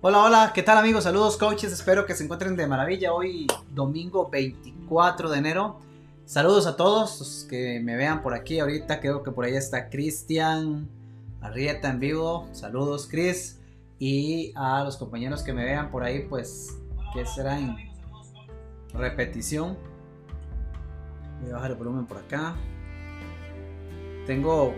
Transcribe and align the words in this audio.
Hola, 0.00 0.22
hola, 0.22 0.52
¿qué 0.54 0.62
tal 0.62 0.78
amigos? 0.78 1.02
Saludos 1.02 1.36
coaches, 1.36 1.72
espero 1.72 2.06
que 2.06 2.14
se 2.14 2.22
encuentren 2.22 2.54
de 2.54 2.68
maravilla 2.68 3.12
hoy 3.12 3.48
domingo 3.74 4.28
24 4.30 5.28
de 5.28 5.38
enero. 5.38 5.80
Saludos 6.24 6.68
a 6.68 6.76
todos 6.76 7.18
los 7.18 7.46
que 7.50 7.80
me 7.80 7.96
vean 7.96 8.22
por 8.22 8.32
aquí 8.32 8.60
ahorita, 8.60 9.00
creo 9.00 9.24
que 9.24 9.32
por 9.32 9.44
ahí 9.44 9.56
está 9.56 9.90
Cristian 9.90 10.88
Arrieta 11.40 11.90
en 11.90 11.98
vivo. 11.98 12.48
Saludos 12.52 13.08
Chris 13.10 13.58
y 13.98 14.52
a 14.54 14.84
los 14.84 14.98
compañeros 14.98 15.42
que 15.42 15.52
me 15.52 15.64
vean 15.64 15.90
por 15.90 16.04
ahí, 16.04 16.24
pues 16.28 16.78
que 17.12 17.26
será 17.26 17.58
en 17.58 17.74
repetición. 18.94 19.76
Voy 21.40 21.50
a 21.50 21.54
bajar 21.54 21.72
el 21.72 21.76
volumen 21.76 22.06
por 22.06 22.18
acá. 22.18 22.54
Tengo 24.28 24.74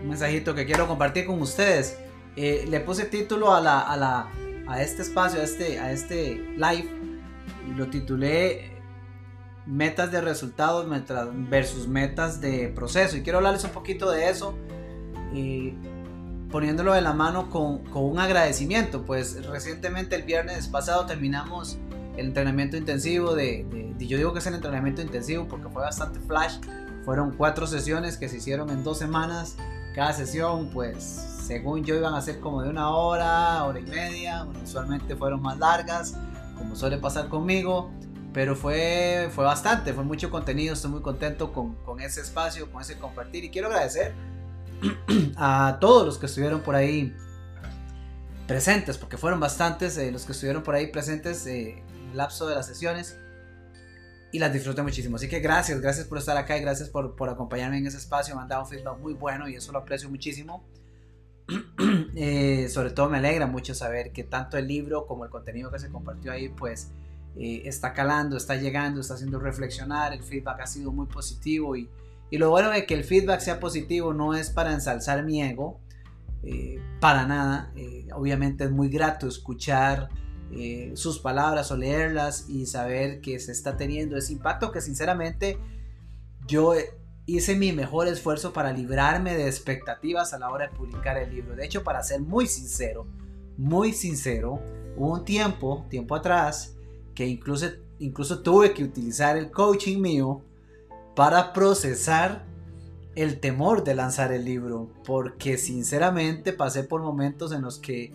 un 0.00 0.08
mensajito 0.08 0.54
que 0.54 0.64
quiero 0.64 0.86
compartir 0.86 1.26
con 1.26 1.42
ustedes. 1.42 1.98
Eh, 2.36 2.66
le 2.68 2.78
puse 2.78 3.04
título 3.06 3.52
a 3.52 3.60
la, 3.60 3.80
a 3.80 3.96
la 3.96 4.28
a 4.66 4.82
este 4.82 5.02
espacio, 5.02 5.40
a 5.40 5.44
este, 5.44 5.78
a 5.78 5.92
este 5.92 6.36
live, 6.56 6.88
lo 7.76 7.88
titulé 7.88 8.74
Metas 9.66 10.12
de 10.12 10.20
resultados 10.20 10.86
versus 11.48 11.88
metas 11.88 12.42
de 12.42 12.68
proceso. 12.68 13.16
Y 13.16 13.22
quiero 13.22 13.38
hablarles 13.38 13.64
un 13.64 13.70
poquito 13.70 14.10
de 14.10 14.28
eso, 14.28 14.54
poniéndolo 16.50 16.92
de 16.92 17.00
la 17.00 17.14
mano 17.14 17.48
con, 17.48 17.80
un 17.94 18.18
agradecimiento. 18.18 19.06
Pues 19.06 19.46
recientemente, 19.46 20.16
el 20.16 20.24
viernes 20.24 20.68
pasado, 20.68 21.06
terminamos 21.06 21.78
el 22.18 22.26
entrenamiento 22.26 22.76
intensivo 22.76 23.34
de, 23.34 23.94
de, 23.96 24.06
yo 24.06 24.18
digo 24.18 24.34
que 24.34 24.40
es 24.40 24.46
el 24.46 24.54
entrenamiento 24.54 25.00
intensivo 25.00 25.48
porque 25.48 25.70
fue 25.70 25.80
bastante 25.80 26.20
flash. 26.20 26.58
Fueron 27.06 27.34
cuatro 27.34 27.66
sesiones 27.66 28.18
que 28.18 28.28
se 28.28 28.36
hicieron 28.36 28.68
en 28.68 28.84
dos 28.84 28.98
semanas. 28.98 29.56
Cada 29.94 30.12
sesión, 30.12 30.68
pues 30.74 31.33
según 31.44 31.84
yo 31.84 31.94
iban 31.94 32.14
a 32.14 32.22
ser 32.22 32.40
como 32.40 32.62
de 32.62 32.70
una 32.70 32.88
hora, 32.90 33.64
hora 33.64 33.78
y 33.78 33.82
media, 33.82 34.46
usualmente 34.62 35.14
fueron 35.14 35.42
más 35.42 35.58
largas, 35.58 36.16
como 36.56 36.74
suele 36.74 36.96
pasar 36.96 37.28
conmigo, 37.28 37.90
pero 38.32 38.56
fue, 38.56 39.28
fue 39.30 39.44
bastante, 39.44 39.92
fue 39.92 40.04
mucho 40.04 40.30
contenido, 40.30 40.72
estoy 40.72 40.90
muy 40.90 41.02
contento 41.02 41.52
con, 41.52 41.74
con 41.84 42.00
ese 42.00 42.22
espacio, 42.22 42.72
con 42.72 42.80
ese 42.80 42.96
compartir 42.96 43.44
y 43.44 43.50
quiero 43.50 43.68
agradecer 43.68 44.14
a 45.36 45.76
todos 45.80 46.06
los 46.06 46.16
que 46.16 46.26
estuvieron 46.26 46.62
por 46.62 46.74
ahí 46.76 47.14
presentes, 48.46 48.96
porque 48.96 49.18
fueron 49.18 49.38
bastantes 49.38 49.98
eh, 49.98 50.10
los 50.10 50.24
que 50.24 50.32
estuvieron 50.32 50.62
por 50.62 50.74
ahí 50.74 50.86
presentes 50.86 51.46
eh, 51.46 51.82
en 51.94 52.10
el 52.10 52.16
lapso 52.16 52.46
de 52.46 52.54
las 52.54 52.66
sesiones 52.66 53.18
y 54.32 54.38
las 54.38 54.50
disfruté 54.50 54.82
muchísimo. 54.82 55.16
Así 55.16 55.28
que 55.28 55.40
gracias, 55.40 55.78
gracias 55.80 56.06
por 56.06 56.16
estar 56.16 56.38
acá 56.38 56.56
y 56.56 56.62
gracias 56.62 56.88
por, 56.88 57.14
por 57.16 57.28
acompañarme 57.28 57.78
en 57.78 57.86
ese 57.86 57.98
espacio. 57.98 58.34
Me 58.34 58.42
han 58.42 58.48
dado 58.48 58.62
un 58.62 58.68
feedback 58.68 58.98
muy 58.98 59.12
bueno 59.12 59.46
y 59.46 59.56
eso 59.56 59.72
lo 59.72 59.80
aprecio 59.80 60.08
muchísimo. 60.08 60.64
Eh, 62.16 62.68
sobre 62.68 62.90
todo 62.90 63.10
me 63.10 63.18
alegra 63.18 63.48
mucho 63.48 63.74
saber 63.74 64.12
que 64.12 64.22
tanto 64.22 64.56
el 64.56 64.68
libro 64.68 65.04
como 65.06 65.24
el 65.24 65.30
contenido 65.30 65.70
que 65.70 65.80
se 65.80 65.90
compartió 65.90 66.30
ahí, 66.30 66.48
pues 66.48 66.92
eh, 67.36 67.62
está 67.64 67.92
calando, 67.92 68.36
está 68.36 68.54
llegando, 68.54 69.00
está 69.00 69.14
haciendo 69.14 69.40
reflexionar, 69.40 70.12
el 70.12 70.22
feedback 70.22 70.60
ha 70.60 70.66
sido 70.66 70.92
muy 70.92 71.06
positivo 71.06 71.76
y, 71.76 71.90
y 72.30 72.38
lo 72.38 72.50
bueno 72.50 72.70
de 72.70 72.86
que 72.86 72.94
el 72.94 73.02
feedback 73.02 73.40
sea 73.40 73.58
positivo 73.58 74.14
no 74.14 74.34
es 74.34 74.50
para 74.50 74.72
ensalzar 74.72 75.24
mi 75.24 75.42
ego, 75.42 75.80
eh, 76.44 76.80
para 77.00 77.26
nada, 77.26 77.72
obviamente 78.14 78.64
es 78.64 78.70
muy 78.70 78.88
grato 78.88 79.26
escuchar 79.26 80.08
sus 80.94 81.18
palabras 81.18 81.72
o 81.72 81.76
leerlas 81.76 82.48
y 82.48 82.66
saber 82.66 83.20
que 83.20 83.40
se 83.40 83.50
está 83.50 83.76
teniendo 83.76 84.16
ese 84.16 84.34
impacto 84.34 84.70
que 84.70 84.80
sinceramente 84.80 85.58
yo 86.46 86.74
hice 87.26 87.56
mi 87.56 87.72
mejor 87.72 88.06
esfuerzo 88.06 88.52
para 88.52 88.72
librarme 88.72 89.36
de 89.36 89.46
expectativas 89.46 90.34
a 90.34 90.38
la 90.38 90.50
hora 90.50 90.68
de 90.68 90.76
publicar 90.76 91.16
el 91.16 91.30
libro. 91.30 91.56
De 91.56 91.64
hecho, 91.64 91.82
para 91.82 92.02
ser 92.02 92.20
muy 92.20 92.46
sincero, 92.46 93.06
muy 93.56 93.92
sincero, 93.92 94.60
hubo 94.96 95.12
un 95.14 95.24
tiempo, 95.24 95.86
tiempo 95.88 96.14
atrás, 96.14 96.76
que 97.14 97.26
incluso, 97.26 97.66
incluso 97.98 98.40
tuve 98.42 98.74
que 98.74 98.84
utilizar 98.84 99.36
el 99.36 99.50
coaching 99.50 100.00
mío 100.00 100.42
para 101.14 101.52
procesar 101.52 102.44
el 103.14 103.38
temor 103.38 103.84
de 103.84 103.94
lanzar 103.94 104.32
el 104.32 104.44
libro, 104.44 104.90
porque 105.04 105.56
sinceramente 105.56 106.52
pasé 106.52 106.82
por 106.82 107.00
momentos 107.00 107.52
en 107.52 107.62
los 107.62 107.78
que 107.78 108.12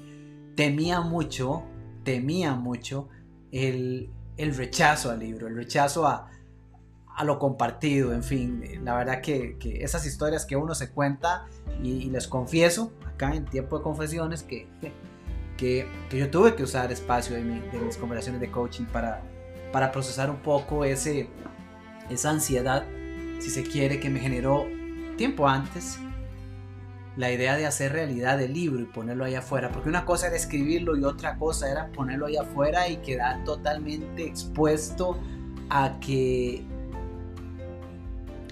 temía 0.56 1.00
mucho, 1.00 1.64
temía 2.04 2.54
mucho 2.54 3.08
el, 3.52 4.10
el 4.36 4.56
rechazo 4.56 5.10
al 5.10 5.20
libro, 5.20 5.48
el 5.48 5.56
rechazo 5.56 6.06
a, 6.06 6.30
a 7.20 7.26
lo 7.26 7.38
compartido, 7.38 8.14
en 8.14 8.24
fin, 8.24 8.64
la 8.86 8.96
verdad 8.96 9.20
que, 9.20 9.58
esas 9.82 10.06
historias 10.06 10.46
que 10.46 10.56
uno 10.56 10.74
se 10.74 10.90
cuenta 10.90 11.48
y, 11.84 12.10
les 12.10 12.30
confieso 12.30 12.94
acá 13.14 13.36
en 13.36 13.44
tiempo 13.44 13.78
de 13.78 13.84
confesiones 13.84 14.42
que, 14.42 14.70
que, 15.58 15.86
yo 16.12 16.32
tuve 16.32 16.56
que 16.56 16.64
usar 16.64 16.94
espacio 16.94 17.36
de, 17.36 17.44
mis 17.44 17.98
conversaciones 17.98 18.40
de 18.40 18.50
coaching 18.50 18.86
para, 18.86 19.22
para 19.74 19.92
procesar 19.92 20.30
un 20.30 20.38
poco 20.38 20.86
ese, 20.86 21.28
esa 22.10 22.30
ansiedad, 22.30 22.86
si 23.40 23.50
se 23.50 23.64
quiere, 23.64 24.00
que 24.00 24.10
me 24.10 24.22
generó 24.22 24.66
tiempo 25.18 25.50
antes 25.50 26.00
la 27.18 27.34
idea 27.34 27.58
de 27.58 27.66
hacer 27.66 27.92
realidad 27.92 28.42
el 28.42 28.54
libro 28.54 28.80
y 28.80 28.86
ponerlo 28.86 29.26
ahí 29.26 29.36
afuera, 29.36 29.74
porque 29.74 29.90
una 29.90 30.06
cosa 30.06 30.28
era 30.28 30.38
escribirlo 30.38 30.96
y 30.96 31.04
otra 31.04 31.36
cosa 31.36 31.70
era 31.70 31.92
ponerlo 31.92 32.28
ahí 32.28 32.38
afuera 32.38 32.88
y 32.88 32.96
quedar 32.96 33.44
totalmente 33.44 34.24
expuesto 34.26 35.18
a 35.70 36.00
que 36.00 36.79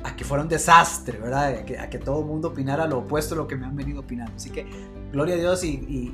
a 0.07 0.15
que 0.15 0.23
fuera 0.23 0.41
un 0.43 0.49
desastre, 0.49 1.17
¿verdad? 1.17 1.47
A 1.47 1.65
que, 1.65 1.77
a 1.77 1.89
que, 1.89 1.99
todo 1.99 2.21
el 2.21 2.25
mundo 2.25 2.49
opinara 2.49 2.87
lo 2.87 2.99
opuesto 2.99 3.35
a 3.35 3.37
lo 3.37 3.47
que 3.47 3.55
me 3.57 3.65
han 3.65 3.75
venido 3.75 3.99
opinando. 3.99 4.33
Así 4.35 4.49
que 4.49 4.65
gloria 5.11 5.35
a 5.35 5.37
Dios 5.37 5.63
y, 5.63 6.13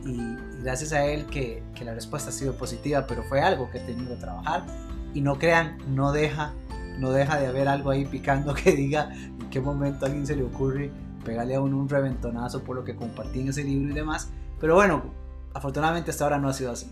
gracias 0.61 0.93
a 0.93 1.05
Él 1.05 1.25
que, 1.27 1.63
que, 1.75 1.85
la 1.85 1.93
respuesta 1.93 2.29
ha 2.29 2.33
sido 2.33 2.53
positiva, 2.55 3.05
pero 3.07 3.23
fue 3.23 3.41
algo 3.41 3.69
que 3.69 3.77
he 3.77 3.81
tenido 3.81 4.15
que 4.15 4.21
trabajar. 4.21 4.65
Y 5.13 5.21
no 5.21 5.37
crean, 5.37 5.77
no 5.87 6.11
deja, 6.11 6.53
no 6.97 7.11
deja 7.11 7.39
de 7.39 7.45
haber 7.45 7.67
algo 7.67 7.91
ahí 7.91 8.05
picando 8.05 8.53
que 8.63 8.71
diga 8.71 9.13
en 9.13 9.49
qué 9.51 9.61
momento 9.61 10.05
a 10.05 10.07
alguien 10.07 10.25
se 10.25 10.35
le 10.35 10.43
ocurre 10.43 10.91
pegarle 11.23 11.55
a 11.55 11.61
uno 11.61 11.77
un 11.77 11.87
reventonazo 11.87 12.63
por 12.63 12.75
lo 12.75 12.83
que 12.83 12.95
compartí 12.95 13.41
en 13.41 13.49
ese 13.49 13.63
libro 13.63 13.91
y 13.91 13.93
demás. 13.93 14.29
Pero 14.59 14.75
bueno, 14.75 15.03
afortunadamente 15.53 16.09
hasta 16.09 16.23
ahora 16.23 16.39
no 16.39 16.49
ha 16.49 16.53
sido 16.53 16.71
así. 16.71 16.91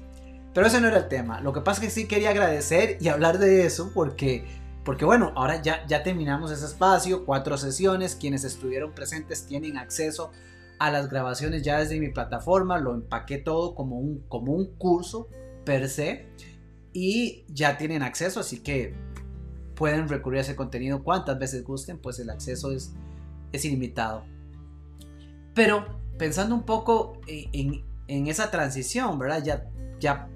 Pero 0.54 0.68
ese 0.68 0.82
no 0.82 0.88
era 0.88 0.98
el 0.98 1.08
tema. 1.08 1.42
Lo 1.42 1.52
que 1.52 1.62
pasa 1.62 1.82
es 1.82 1.88
que 1.88 2.02
sí 2.02 2.08
quería 2.08 2.30
agradecer 2.30 2.98
y 3.00 3.08
hablar 3.08 3.40
de 3.40 3.66
eso 3.66 3.92
porque 3.94 4.46
porque 4.84 5.06
bueno, 5.06 5.32
ahora 5.36 5.62
ya, 5.62 5.86
ya 5.88 6.04
terminamos 6.04 6.52
ese 6.52 6.66
espacio, 6.66 7.26
cuatro 7.26 7.58
sesiones, 7.58 8.16
quienes 8.16 8.44
estuvieron 8.44 8.94
presentes 8.94 9.46
tienen 9.46 9.78
acceso 9.78 10.32
a 10.80 10.90
las 10.90 11.10
grabaciones 11.10 11.62
ya 11.62 11.78
desde 11.78 12.00
mi 12.00 12.10
plataforma, 12.10 12.80
lo 12.80 12.96
empaqué 12.96 13.38
todo 13.38 13.76
como 13.76 14.00
un, 14.00 14.24
como 14.28 14.54
un 14.54 14.76
curso 14.78 15.30
per 15.64 15.88
se 15.88 16.28
y 16.94 17.46
ya 17.48 17.78
tienen 17.78 18.02
acceso, 18.02 18.40
así 18.40 18.60
que 18.62 18.96
pueden 19.76 20.10
recurrir 20.10 20.40
a 20.40 20.42
ese 20.42 20.56
contenido 20.56 21.04
cuantas 21.04 21.38
veces 21.38 21.64
gusten, 21.64 22.00
pues 22.00 22.20
el 22.20 22.32
acceso 22.32 22.72
es, 22.72 22.94
es 23.52 23.64
ilimitado. 23.66 24.24
Pero 25.54 26.00
pensando 26.18 26.56
un 26.56 26.64
poco 26.64 27.22
en, 27.28 27.84
en 28.08 28.28
esa 28.28 28.50
transición, 28.50 29.20
¿verdad? 29.20 29.44
Ya, 29.44 29.70
ya 30.00 30.28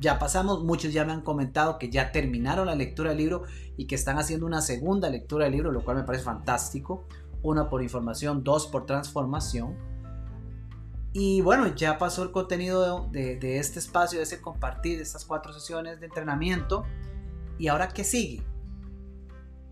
ya 0.00 0.18
pasamos, 0.18 0.62
muchos 0.62 0.92
ya 0.92 1.04
me 1.04 1.12
han 1.12 1.22
comentado 1.22 1.78
que 1.78 1.90
ya 1.90 2.12
terminaron 2.12 2.66
la 2.66 2.74
lectura 2.74 3.10
del 3.10 3.18
libro 3.18 3.42
y 3.76 3.86
que 3.86 3.94
están 3.94 4.18
haciendo 4.18 4.46
una 4.46 4.60
segunda 4.60 5.08
lectura 5.08 5.44
del 5.44 5.54
libro, 5.54 5.72
lo 5.72 5.84
cual 5.84 5.98
me 5.98 6.02
parece 6.02 6.24
fantástico. 6.24 7.06
Una 7.42 7.68
por 7.68 7.82
información, 7.82 8.42
dos 8.42 8.66
por 8.66 8.86
transformación. 8.86 9.76
Y 11.12 11.40
bueno, 11.40 11.74
ya 11.74 11.96
pasó 11.96 12.22
el 12.24 12.30
contenido 12.30 13.08
de, 13.10 13.58
este 13.58 13.78
espacio, 13.78 14.18
de 14.18 14.24
ese 14.24 14.40
compartir, 14.40 14.98
de 14.98 15.02
estas 15.02 15.24
cuatro 15.24 15.52
sesiones 15.52 15.98
de 16.00 16.06
entrenamiento. 16.06 16.84
¿Y 17.58 17.68
ahora 17.68 17.88
qué 17.88 18.04
sigue? 18.04 18.42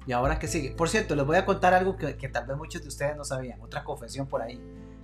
¿Y 0.07 0.13
ahora 0.13 0.39
qué 0.39 0.49
sigue? 0.49 0.71
Por 0.71 0.89
cierto, 0.89 1.15
les 1.15 1.27
voy 1.27 1.37
a 1.37 1.45
contar 1.45 1.75
algo 1.75 1.97
que, 1.97 2.15
tal 2.29 2.47
vez 2.47 2.57
muchos 2.57 2.81
de 2.81 2.89
ustedes 2.89 3.17
no 3.17 3.25
sabían, 3.25 3.61
otra 3.61 3.85
confesión 3.85 4.27
por 4.27 4.41
ahí. 4.41 4.61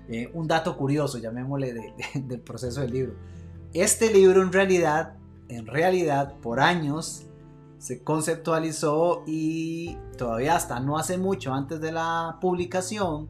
Eh, 0.08 0.30
un 0.32 0.46
dato 0.48 0.76
curioso, 0.76 1.18
llamémosle, 1.18 1.94
del 2.14 2.40
proceso 2.40 2.80
del 2.80 2.92
libro. 2.92 3.14
Este 3.72 4.12
libro 4.12 4.42
en 4.42 4.52
realidad, 4.52 5.19
en 5.50 5.66
realidad, 5.66 6.34
por 6.40 6.60
años 6.60 7.26
se 7.78 8.04
conceptualizó 8.04 9.24
y 9.26 9.96
todavía 10.16 10.54
hasta 10.54 10.80
no 10.80 10.96
hace 10.96 11.18
mucho 11.18 11.52
antes 11.52 11.80
de 11.80 11.92
la 11.92 12.38
publicación, 12.40 13.28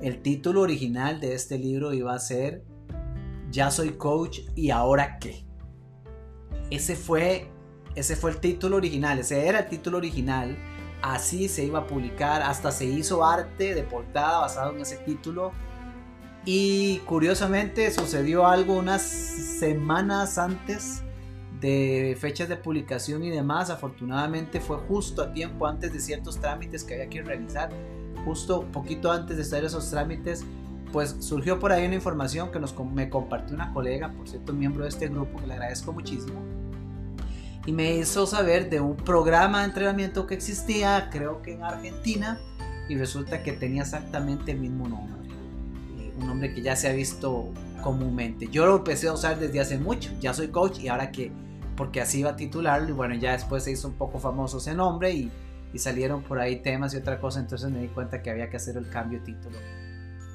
el 0.00 0.20
título 0.20 0.60
original 0.60 1.20
de 1.20 1.34
este 1.34 1.58
libro 1.58 1.94
iba 1.94 2.12
a 2.12 2.18
ser 2.18 2.64
Ya 3.50 3.70
soy 3.70 3.90
coach 3.90 4.40
y 4.54 4.70
ahora 4.70 5.18
qué. 5.18 5.46
Ese 6.70 6.96
fue, 6.96 7.50
ese 7.94 8.16
fue 8.16 8.32
el 8.32 8.38
título 8.38 8.76
original, 8.76 9.18
ese 9.18 9.46
era 9.46 9.60
el 9.60 9.68
título 9.68 9.98
original. 9.98 10.58
Así 11.00 11.48
se 11.48 11.64
iba 11.64 11.80
a 11.80 11.86
publicar, 11.86 12.42
hasta 12.42 12.70
se 12.72 12.84
hizo 12.84 13.24
arte 13.24 13.74
de 13.74 13.82
portada 13.84 14.40
basado 14.40 14.72
en 14.72 14.80
ese 14.80 14.98
título 14.98 15.52
y 16.44 16.98
curiosamente 17.06 17.90
sucedió 17.90 18.46
algo 18.46 18.74
unas 18.74 19.02
semanas 19.02 20.38
antes 20.38 21.02
de 21.62 22.14
fechas 22.20 22.50
de 22.50 22.56
publicación 22.56 23.24
y 23.24 23.30
demás. 23.30 23.70
Afortunadamente 23.70 24.60
fue 24.60 24.76
justo 24.76 25.22
a 25.22 25.32
tiempo 25.32 25.66
antes 25.66 25.92
de 25.94 26.00
ciertos 26.00 26.38
trámites 26.38 26.84
que 26.84 26.94
había 26.94 27.08
que 27.08 27.22
realizar. 27.22 27.70
Justo 28.26 28.66
poquito 28.70 29.10
antes 29.10 29.36
de 29.36 29.42
estar 29.42 29.64
esos 29.64 29.90
trámites 29.90 30.44
pues 30.92 31.16
surgió 31.20 31.58
por 31.58 31.72
ahí 31.72 31.86
una 31.86 31.94
información 31.94 32.52
que 32.52 32.60
nos, 32.60 32.78
me 32.78 33.08
compartió 33.08 33.56
una 33.56 33.72
colega, 33.72 34.12
por 34.12 34.28
cierto, 34.28 34.52
miembro 34.52 34.84
de 34.84 34.90
este 34.90 35.08
grupo, 35.08 35.40
que 35.40 35.46
le 35.46 35.54
agradezco 35.54 35.92
muchísimo. 35.92 36.38
Y 37.64 37.72
me 37.72 37.94
hizo 37.94 38.26
saber 38.26 38.68
de 38.68 38.80
un 38.80 38.96
programa 38.96 39.60
de 39.60 39.66
entrenamiento 39.66 40.26
que 40.26 40.34
existía, 40.34 41.08
creo 41.10 41.40
que 41.42 41.54
en 41.54 41.62
Argentina, 41.62 42.38
y 42.88 42.96
resulta 42.96 43.42
que 43.42 43.52
tenía 43.52 43.82
exactamente 43.82 44.52
el 44.52 44.58
mismo 44.58 44.86
nombre. 44.86 45.30
Eh, 45.98 46.12
un 46.20 46.26
nombre 46.26 46.52
que 46.52 46.60
ya 46.60 46.76
se 46.76 46.88
ha 46.88 46.92
visto 46.92 47.48
comúnmente. 47.82 48.48
Yo 48.48 48.66
lo 48.66 48.76
empecé 48.76 49.08
a 49.08 49.14
usar 49.14 49.38
desde 49.38 49.60
hace 49.60 49.78
mucho, 49.78 50.10
ya 50.20 50.34
soy 50.34 50.48
coach 50.48 50.80
y 50.80 50.88
ahora 50.88 51.10
que, 51.10 51.32
porque 51.76 52.00
así 52.00 52.20
iba 52.20 52.30
a 52.30 52.36
titularlo, 52.36 52.88
y 52.88 52.92
bueno, 52.92 53.14
ya 53.14 53.32
después 53.32 53.64
se 53.64 53.72
hizo 53.72 53.88
un 53.88 53.94
poco 53.94 54.18
famoso 54.18 54.58
ese 54.58 54.74
nombre 54.74 55.12
y, 55.12 55.30
y 55.72 55.78
salieron 55.78 56.22
por 56.22 56.38
ahí 56.40 56.56
temas 56.56 56.94
y 56.94 56.98
otra 56.98 57.20
cosa, 57.20 57.40
entonces 57.40 57.70
me 57.70 57.80
di 57.80 57.88
cuenta 57.88 58.22
que 58.22 58.30
había 58.30 58.50
que 58.50 58.56
hacer 58.56 58.76
el 58.76 58.88
cambio 58.88 59.18
de 59.20 59.26
título 59.26 59.58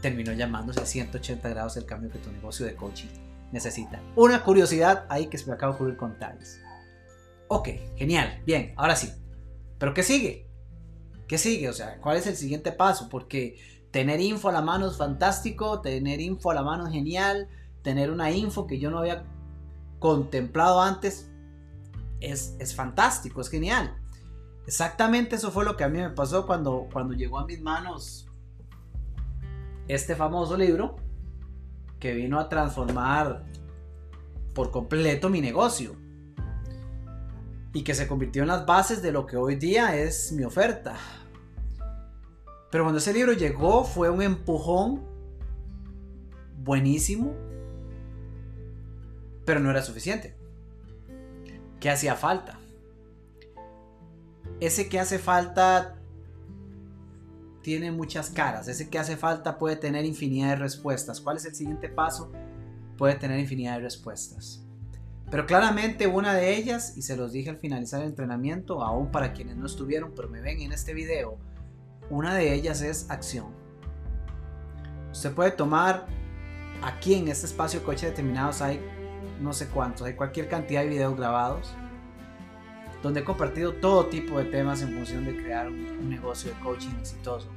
terminó 0.02 0.34
llamándose 0.34 0.86
180 0.86 1.50
grados 1.50 1.78
el 1.78 1.86
cambio 1.86 2.10
que 2.10 2.20
tu 2.20 2.32
negocio 2.32 2.66
de 2.66 2.76
coaching 2.76 3.08
necesita. 3.52 4.02
Una 4.16 4.44
curiosidad 4.44 5.06
ahí 5.10 5.28
que 5.28 5.38
se 5.38 5.48
me 5.48 5.54
acaba 5.54 5.72
de 5.72 5.76
ocurrir 5.76 5.98
contarles. 5.98 6.62
Ok, 7.48 7.70
genial, 7.96 8.42
bien, 8.46 8.74
ahora 8.76 8.96
sí. 8.96 9.10
Pero 9.78 9.94
¿qué 9.94 10.04
sigue? 10.04 10.50
¿Qué 11.28 11.38
sigue? 11.38 11.70
O 11.70 11.74
sea, 11.74 11.98
¿cuál 12.00 12.18
es 12.18 12.28
el 12.28 12.36
siguiente 12.36 12.72
paso? 12.72 13.10
Porque 13.10 13.60
tener 13.92 14.20
info 14.20 14.50
a 14.50 14.52
la 14.52 14.62
mano 14.62 14.88
es 14.88 14.98
fantástico, 14.98 15.82
tener 15.82 16.20
info 16.20 16.52
a 16.52 16.56
la 16.56 16.64
mano 16.64 16.88
es 16.88 16.94
genial, 16.94 17.48
tener 17.84 18.12
una 18.12 18.32
info 18.32 18.68
que 18.68 18.80
yo 18.80 18.90
no 18.90 19.00
había 19.00 19.24
contemplado 20.00 20.82
antes 20.82 21.30
es, 22.20 22.56
es 22.60 22.76
fantástico, 22.76 23.42
es 23.42 23.50
genial. 23.50 23.96
Exactamente 24.66 25.38
eso 25.38 25.52
fue 25.52 25.64
lo 25.64 25.78
que 25.78 25.84
a 25.84 25.90
mí 25.90 26.00
me 26.00 26.10
pasó 26.10 26.46
cuando, 26.46 26.88
cuando 26.92 27.14
llegó 27.14 27.40
a 27.40 27.46
mis 27.46 27.62
manos 27.62 28.28
este 29.88 30.16
famoso 30.16 30.58
libro 30.58 30.98
que 32.00 32.14
vino 32.14 32.40
a 32.40 32.50
transformar 32.50 33.46
por 34.54 34.72
completo 34.72 35.30
mi 35.30 35.40
negocio 35.40 35.96
y 37.74 37.84
que 37.84 37.94
se 37.94 38.08
convirtió 38.08 38.42
en 38.42 38.50
las 38.50 38.66
bases 38.66 39.02
de 39.02 39.12
lo 39.12 39.26
que 39.26 39.38
hoy 39.38 39.56
día 39.56 39.96
es 39.96 40.32
mi 40.32 40.44
oferta. 40.44 40.96
Pero 42.72 42.84
cuando 42.84 42.98
ese 42.98 43.14
libro 43.14 43.34
llegó 43.34 43.84
fue 43.84 44.10
un 44.10 44.22
empujón 44.22 45.02
buenísimo, 46.58 47.34
pero 49.48 49.62
no 49.62 49.72
era 49.72 49.82
suficiente. 49.82 50.36
¿Qué 51.80 51.90
hacía 51.90 52.16
falta? 52.16 52.60
Ese 54.60 54.90
que 54.90 55.00
hace 55.00 55.20
falta 55.20 55.96
tiene 57.62 57.94
muchas 57.94 58.30
caras. 58.30 58.68
Ese 58.68 58.90
que 58.90 59.00
hace 59.00 59.16
falta 59.16 59.58
puede 59.58 59.78
tener 59.78 60.04
infinidad 60.04 60.50
de 60.50 60.56
respuestas. 60.58 61.22
¿Cuál 61.22 61.38
es 61.38 61.46
el 61.46 61.56
siguiente 61.56 61.88
paso? 61.88 62.30
Puede 62.98 63.16
tener 63.16 63.40
infinidad 63.40 63.76
de 63.76 63.84
respuestas. 63.84 64.66
Pero 65.32 65.46
claramente 65.46 66.08
una 66.08 66.34
de 66.34 66.58
ellas, 66.58 66.98
y 66.98 67.04
se 67.04 67.16
los 67.16 67.32
dije 67.32 67.50
al 67.50 67.58
finalizar 67.58 68.02
el 68.02 68.08
entrenamiento, 68.08 68.84
aún 68.84 69.12
para 69.12 69.32
quienes 69.32 69.56
no 69.56 69.66
estuvieron, 69.66 70.12
pero 70.14 70.28
me 70.28 70.42
ven 70.42 70.60
en 70.60 70.74
este 70.74 70.94
video, 70.94 71.38
una 72.10 72.36
de 72.36 72.54
ellas 72.54 72.82
es 72.82 73.10
acción. 73.10 73.54
Usted 75.10 75.34
puede 75.34 75.52
tomar, 75.52 76.06
aquí 76.82 77.14
en 77.14 77.30
este 77.30 77.46
espacio 77.46 77.82
coche 77.86 78.08
determinados 78.08 78.62
hay 78.62 78.82
no 79.40 79.54
sé 79.54 79.68
cuántos, 79.68 80.08
hay 80.08 80.14
cualquier 80.14 80.50
cantidad 80.50 80.82
de 80.82 80.90
videos 80.90 81.16
grabados, 81.16 81.74
donde 83.04 83.22
he 83.22 83.24
compartido 83.24 83.74
todo 83.74 84.08
tipo 84.08 84.40
de 84.40 84.46
temas 84.46 84.82
en 84.82 84.94
función 84.94 85.26
de 85.26 85.36
crear 85.36 85.68
un 85.68 86.10
negocio 86.10 86.54
de 86.54 86.60
coaching 86.60 86.92
exitoso. 87.00 87.48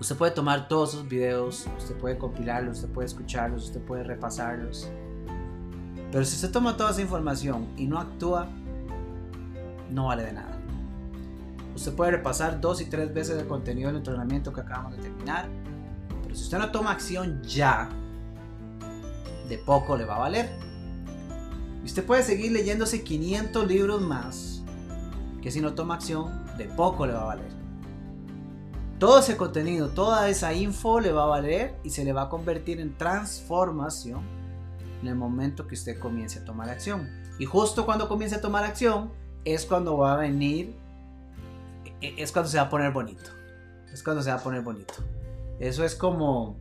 Usted 0.00 0.16
puede 0.16 0.32
tomar 0.32 0.68
todos 0.68 0.94
esos 0.94 1.08
videos, 1.08 1.68
usted 1.78 1.96
puede 1.96 2.18
compilarlos, 2.18 2.78
usted 2.78 2.88
puede 2.92 3.06
escucharlos, 3.06 3.66
usted 3.66 3.80
puede 3.80 4.02
repasarlos. 4.02 4.90
Pero 6.10 6.24
si 6.24 6.34
usted 6.34 6.50
toma 6.50 6.76
toda 6.76 6.90
esa 6.90 7.02
información 7.02 7.68
y 7.76 7.86
no 7.86 7.98
actúa, 7.98 8.48
no 9.90 10.06
vale 10.06 10.24
de 10.24 10.32
nada. 10.32 10.58
Usted 11.74 11.94
puede 11.94 12.10
repasar 12.10 12.60
dos 12.60 12.80
y 12.80 12.86
tres 12.86 13.14
veces 13.14 13.38
el 13.38 13.46
contenido 13.46 13.88
del 13.88 13.98
entrenamiento 13.98 14.52
que 14.52 14.60
acabamos 14.60 14.96
de 14.96 15.02
terminar. 15.02 15.48
Pero 16.22 16.34
si 16.34 16.42
usted 16.42 16.58
no 16.58 16.70
toma 16.70 16.90
acción 16.90 17.42
ya, 17.42 17.88
de 19.52 19.58
poco 19.58 19.98
le 19.98 20.06
va 20.06 20.16
a 20.16 20.20
valer. 20.20 20.50
Y 21.82 21.84
usted 21.84 22.04
puede 22.04 22.22
seguir 22.22 22.52
leyéndose 22.52 23.04
500 23.04 23.66
libros 23.66 24.00
más, 24.00 24.62
que 25.42 25.50
si 25.50 25.60
no 25.60 25.74
toma 25.74 25.96
acción, 25.96 26.46
de 26.56 26.64
poco 26.64 27.06
le 27.06 27.12
va 27.12 27.22
a 27.22 27.26
valer. 27.26 27.52
Todo 28.98 29.18
ese 29.18 29.36
contenido, 29.36 29.90
toda 29.90 30.28
esa 30.30 30.54
info 30.54 31.00
le 31.00 31.12
va 31.12 31.24
a 31.24 31.26
valer 31.26 31.74
y 31.84 31.90
se 31.90 32.02
le 32.04 32.14
va 32.14 32.22
a 32.22 32.28
convertir 32.28 32.80
en 32.80 32.96
transformación 32.96 34.22
en 35.02 35.08
el 35.08 35.16
momento 35.16 35.66
que 35.66 35.74
usted 35.74 35.98
comience 35.98 36.38
a 36.38 36.44
tomar 36.44 36.70
acción. 36.70 37.10
Y 37.38 37.44
justo 37.44 37.84
cuando 37.84 38.08
comience 38.08 38.36
a 38.36 38.40
tomar 38.40 38.64
acción 38.64 39.10
es 39.44 39.66
cuando 39.66 39.98
va 39.98 40.14
a 40.14 40.16
venir, 40.16 40.76
e, 42.00 42.14
es 42.16 42.32
cuando 42.32 42.48
se 42.48 42.56
va 42.56 42.64
a 42.64 42.70
poner 42.70 42.92
bonito. 42.92 43.30
Es 43.92 44.02
cuando 44.02 44.22
se 44.22 44.30
va 44.30 44.36
a 44.36 44.42
poner 44.42 44.62
bonito. 44.62 44.94
Eso 45.58 45.84
es 45.84 45.94
como, 45.94 46.56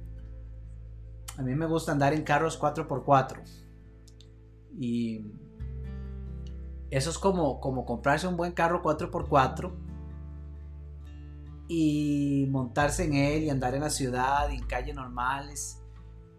a 1.38 1.42
mí 1.42 1.56
me 1.56 1.66
gusta 1.66 1.92
andar 1.92 2.14
en 2.14 2.24
carros 2.24 2.60
4x4. 2.60 3.42
Y 4.80 5.26
eso 6.90 7.10
es 7.10 7.18
como, 7.18 7.60
como 7.60 7.86
comprarse 7.86 8.28
un 8.28 8.38
buen 8.38 8.52
carro 8.52 8.82
4x4 8.82 9.72
y 11.68 12.48
montarse 12.50 13.06
en 13.06 13.14
él 13.14 13.44
y 13.44 13.50
andar 13.50 13.74
en 13.76 13.82
la 13.82 13.90
ciudad 13.90 14.50
y 14.50 14.58
en 14.58 14.66
calles 14.66 14.94
normales, 14.94 15.82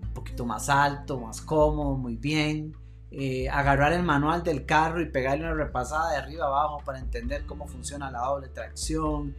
un 0.02 0.12
poquito 0.12 0.44
más 0.44 0.68
alto, 0.68 1.18
más 1.18 1.40
cómodo, 1.40 1.96
muy 1.96 2.16
bien. 2.16 2.76
Eh, 3.10 3.48
agarrar 3.48 3.92
el 3.92 4.02
manual 4.02 4.42
del 4.42 4.64
carro 4.64 5.00
y 5.00 5.10
pegarle 5.10 5.44
una 5.44 5.54
repasada 5.54 6.12
de 6.12 6.16
arriba 6.16 6.46
abajo 6.46 6.82
para 6.84 6.98
entender 6.98 7.44
cómo 7.46 7.66
funciona 7.66 8.10
la 8.10 8.20
doble 8.20 8.48
tracción, 8.48 9.34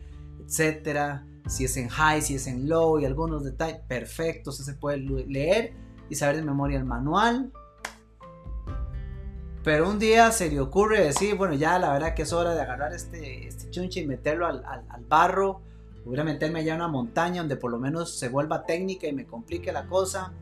etcétera. 0.46 1.26
Si 1.48 1.66
es 1.66 1.76
en 1.78 1.90
high, 1.90 2.22
si 2.22 2.36
es 2.36 2.48
en 2.48 2.68
low 2.68 3.00
y 3.00 3.06
algunos 3.06 3.44
detalles 3.44 3.80
perfectos, 3.88 4.58
se 4.58 4.74
puede 4.74 4.98
leer 4.98 5.74
y 6.10 6.16
saber 6.16 6.38
de 6.38 6.44
memoria 6.44 6.78
el 6.78 6.86
manual. 6.86 7.52
Pero 9.64 9.90
un 9.90 10.00
día 10.00 10.32
se 10.32 10.50
le 10.50 10.60
ocurre 10.60 11.04
decir, 11.04 11.36
bueno, 11.36 11.54
ya 11.54 11.80
la 11.80 11.92
verdad 11.94 12.14
que 12.14 12.24
es 12.24 12.34
hora 12.34 12.54
de 12.54 12.62
agarrar 12.62 12.94
este, 12.94 13.48
este 13.48 13.70
chunche 13.70 14.02
y 14.02 14.08
meterlo 14.08 14.46
al, 14.46 14.64
al 14.66 15.06
barro 15.06 15.62
Voy 16.06 16.20
a 16.20 16.24
meterme 16.24 16.60
allá 16.60 16.74
a 16.74 16.76
una 16.76 16.88
montaña 16.88 17.42
donde 17.42 17.56
por 17.56 17.72
lo 17.72 17.80
menos 17.80 18.18
se 18.18 18.28
vuelva 18.28 18.66
técnica 18.66 19.08
y 19.08 19.14
me 19.14 19.26
complique 19.26 19.72
la 19.72 19.88
cosa. 19.88 20.34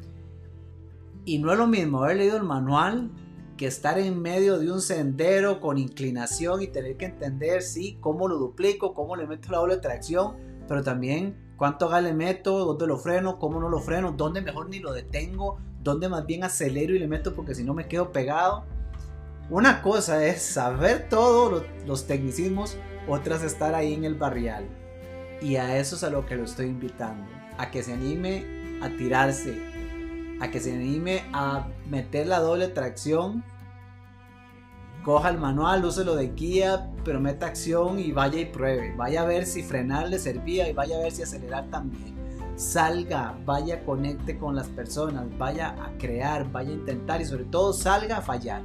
Y 1.23 1.37
no 1.37 1.51
es 1.51 1.57
lo 1.57 1.67
mismo 1.67 2.03
haber 2.03 2.17
leído 2.17 2.37
el 2.37 2.43
manual 2.43 3.11
que 3.57 3.67
estar 3.67 3.99
en 3.99 4.19
medio 4.19 4.57
de 4.57 4.71
un 4.71 4.81
sendero 4.81 5.61
con 5.61 5.77
inclinación 5.77 6.63
y 6.63 6.67
tener 6.67 6.97
que 6.97 7.05
entender, 7.05 7.61
sí, 7.61 7.97
cómo 8.01 8.27
lo 8.27 8.37
duplico, 8.37 8.95
cómo 8.95 9.15
le 9.15 9.27
meto 9.27 9.51
la 9.51 9.59
doble 9.59 9.77
tracción, 9.77 10.35
pero 10.71 10.83
también 10.83 11.35
cuánto 11.57 11.89
gas 11.89 12.01
le 12.01 12.13
meto, 12.13 12.63
dónde 12.63 12.87
lo 12.87 12.97
freno, 12.97 13.39
cómo 13.39 13.59
no 13.59 13.67
lo 13.67 13.81
freno, 13.81 14.13
dónde 14.13 14.39
mejor 14.39 14.69
ni 14.69 14.79
lo 14.79 14.93
detengo, 14.93 15.57
dónde 15.83 16.07
más 16.07 16.25
bien 16.25 16.45
acelero 16.45 16.95
y 16.95 16.99
le 16.99 17.09
meto 17.09 17.35
porque 17.35 17.53
si 17.53 17.65
no 17.65 17.73
me 17.73 17.89
quedo 17.89 18.13
pegado. 18.13 18.63
Una 19.49 19.81
cosa 19.81 20.25
es 20.25 20.41
saber 20.41 21.09
todos 21.09 21.65
los 21.85 22.07
tecnicismos, 22.07 22.77
otra 23.05 23.35
es 23.35 23.43
estar 23.43 23.75
ahí 23.75 23.93
en 23.93 24.05
el 24.05 24.15
barrial. 24.15 24.63
Y 25.41 25.57
a 25.57 25.77
eso 25.77 25.97
es 25.97 26.05
a 26.05 26.09
lo 26.09 26.25
que 26.25 26.37
lo 26.37 26.45
estoy 26.45 26.67
invitando. 26.67 27.29
A 27.57 27.69
que 27.69 27.83
se 27.83 27.91
anime 27.91 28.79
a 28.81 28.87
tirarse. 28.91 29.61
A 30.39 30.51
que 30.51 30.61
se 30.61 30.71
anime 30.71 31.25
a 31.33 31.67
meter 31.89 32.27
la 32.27 32.39
doble 32.39 32.69
tracción. 32.69 33.43
Coja 35.03 35.29
el 35.29 35.39
manual, 35.39 35.83
úselo 35.83 36.15
de 36.15 36.27
guía, 36.27 36.91
pero 37.03 37.19
meta 37.19 37.47
acción 37.47 37.97
y 37.97 38.11
vaya 38.11 38.39
y 38.39 38.45
pruebe. 38.45 38.93
Vaya 38.95 39.23
a 39.23 39.25
ver 39.25 39.47
si 39.47 39.63
frenar 39.63 40.09
le 40.09 40.19
servía 40.19 40.69
y 40.69 40.73
vaya 40.73 40.97
a 40.97 41.01
ver 41.01 41.11
si 41.11 41.23
acelerar 41.23 41.65
también. 41.71 42.15
Salga, 42.55 43.35
vaya, 43.43 43.83
conecte 43.83 44.37
con 44.37 44.55
las 44.55 44.67
personas, 44.67 45.25
vaya 45.39 45.75
a 45.83 45.97
crear, 45.97 46.51
vaya 46.51 46.69
a 46.69 46.73
intentar 46.73 47.19
y 47.19 47.25
sobre 47.25 47.45
todo 47.45 47.73
salga 47.73 48.17
a 48.17 48.21
fallar. 48.21 48.61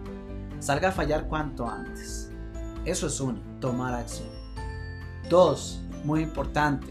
Salga 0.58 0.90
a 0.90 0.92
fallar 0.92 1.26
cuanto 1.26 1.66
antes. 1.66 2.30
Eso 2.84 3.06
es 3.06 3.18
uno, 3.18 3.40
tomar 3.58 3.94
acción. 3.94 4.28
Dos, 5.30 5.80
muy 6.04 6.20
importante. 6.20 6.86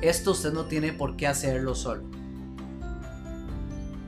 Esto 0.00 0.30
usted 0.30 0.52
no 0.52 0.66
tiene 0.66 0.92
por 0.92 1.16
qué 1.16 1.26
hacerlo 1.26 1.74
solo. 1.74 2.04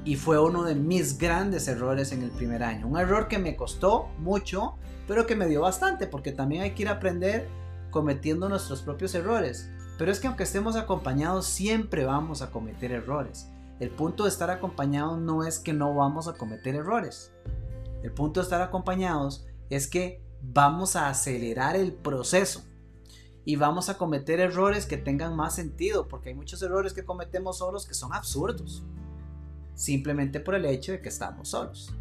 Y 0.09 0.17
fue 0.17 0.41
uno 0.41 0.65
de 0.65 0.75
mis 0.75 1.19
grandes 1.19 1.69
errores 1.69 2.13
en 2.13 2.23
el 2.23 2.31
primer 2.31 2.63
año. 2.63 2.87
Un 2.87 2.99
error 2.99 3.29
que 3.29 3.39
me 3.39 3.57
costó 3.57 4.09
mucho, 4.17 4.77
pero 5.07 5.27
que 5.27 5.37
me 5.37 5.47
dio 5.47 5.61
bastante, 5.61 6.07
porque 6.07 6.33
también 6.33 6.63
hay 6.63 6.71
que 6.71 6.85
ir 6.85 6.89
a 6.89 6.93
aprender 6.93 7.47
cometiendo 7.91 8.49
nuestros 8.49 8.81
propios 8.81 9.15
errores. 9.15 9.69
Pero 9.99 10.11
es 10.11 10.19
que 10.19 10.27
aunque 10.27 10.45
estemos 10.45 10.77
acompañados, 10.77 11.45
siempre 11.45 12.07
vamos 12.07 12.41
a 12.41 12.51
cometer 12.51 12.91
errores. 12.91 13.51
El 13.81 13.91
punto 13.91 14.23
de 14.23 14.31
estar 14.31 14.51
acompañados 14.51 15.19
no 15.19 15.45
es 15.45 15.59
que 15.59 15.75
no 15.75 15.95
vamos 15.95 16.27
a 16.27 16.39
cometer 16.39 16.75
errores. 16.75 17.31
El 18.03 18.13
punto 18.13 18.41
de 18.41 18.45
estar 18.45 18.63
acompañados 18.63 19.47
es 19.69 19.89
que 19.89 20.23
vamos 20.41 20.97
a 20.97 21.11
acelerar 21.11 21.77
el 21.77 21.93
proceso 21.93 22.63
y 23.45 23.57
vamos 23.57 23.91
a 23.91 23.99
cometer 23.99 24.41
errores 24.41 24.87
que 24.87 24.97
tengan 24.97 25.37
más 25.37 25.55
sentido, 25.55 26.09
porque 26.09 26.31
hay 26.31 26.35
muchos 26.35 26.63
errores 26.63 26.95
que 26.95 27.05
cometemos 27.05 27.59
solos 27.59 27.85
que 27.87 27.93
son 27.93 28.15
absurdos, 28.15 28.85
simplemente 29.79 30.41
por 30.41 30.57
el 30.57 30.65
hecho 30.65 30.91
de 30.91 31.01
que 31.01 31.09
estamos 31.09 31.51
solos. 31.51 31.95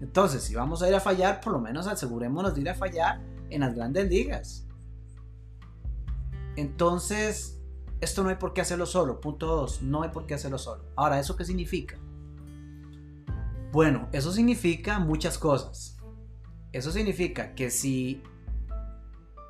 Entonces, 0.00 0.42
si 0.42 0.56
vamos 0.56 0.82
a 0.82 0.88
ir 0.88 0.94
a 0.94 1.00
fallar, 1.00 1.40
por 1.40 1.52
lo 1.52 1.60
menos 1.60 1.86
asegurémonos 1.86 2.54
de 2.54 2.62
ir 2.62 2.68
a 2.68 2.74
fallar 2.74 3.22
en 3.48 3.60
las 3.60 3.76
grandes 3.76 4.08
ligas. 4.08 4.66
Entonces, 6.56 7.60
esto 8.00 8.24
no 8.24 8.30
hay 8.30 8.36
por 8.36 8.52
qué 8.52 8.60
hacerlo 8.60 8.86
solo. 8.86 9.20
Punto 9.20 9.46
2, 9.46 9.82
no 9.82 10.02
hay 10.02 10.10
por 10.10 10.26
qué 10.26 10.34
hacerlo 10.34 10.58
solo. 10.58 10.84
Ahora, 10.96 11.20
¿eso 11.20 11.36
qué 11.36 11.44
significa? 11.44 11.96
Bueno, 13.70 14.08
eso 14.10 14.32
significa 14.32 14.98
muchas 14.98 15.38
cosas. 15.38 15.96
Eso 16.72 16.90
significa 16.90 17.54
que 17.54 17.70
si 17.70 18.20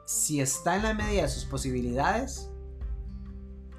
si 0.04 0.42
está 0.42 0.76
en 0.76 0.82
la 0.82 0.92
medida 0.92 1.22
de 1.22 1.28
sus 1.28 1.46
posibilidades, 1.46 2.50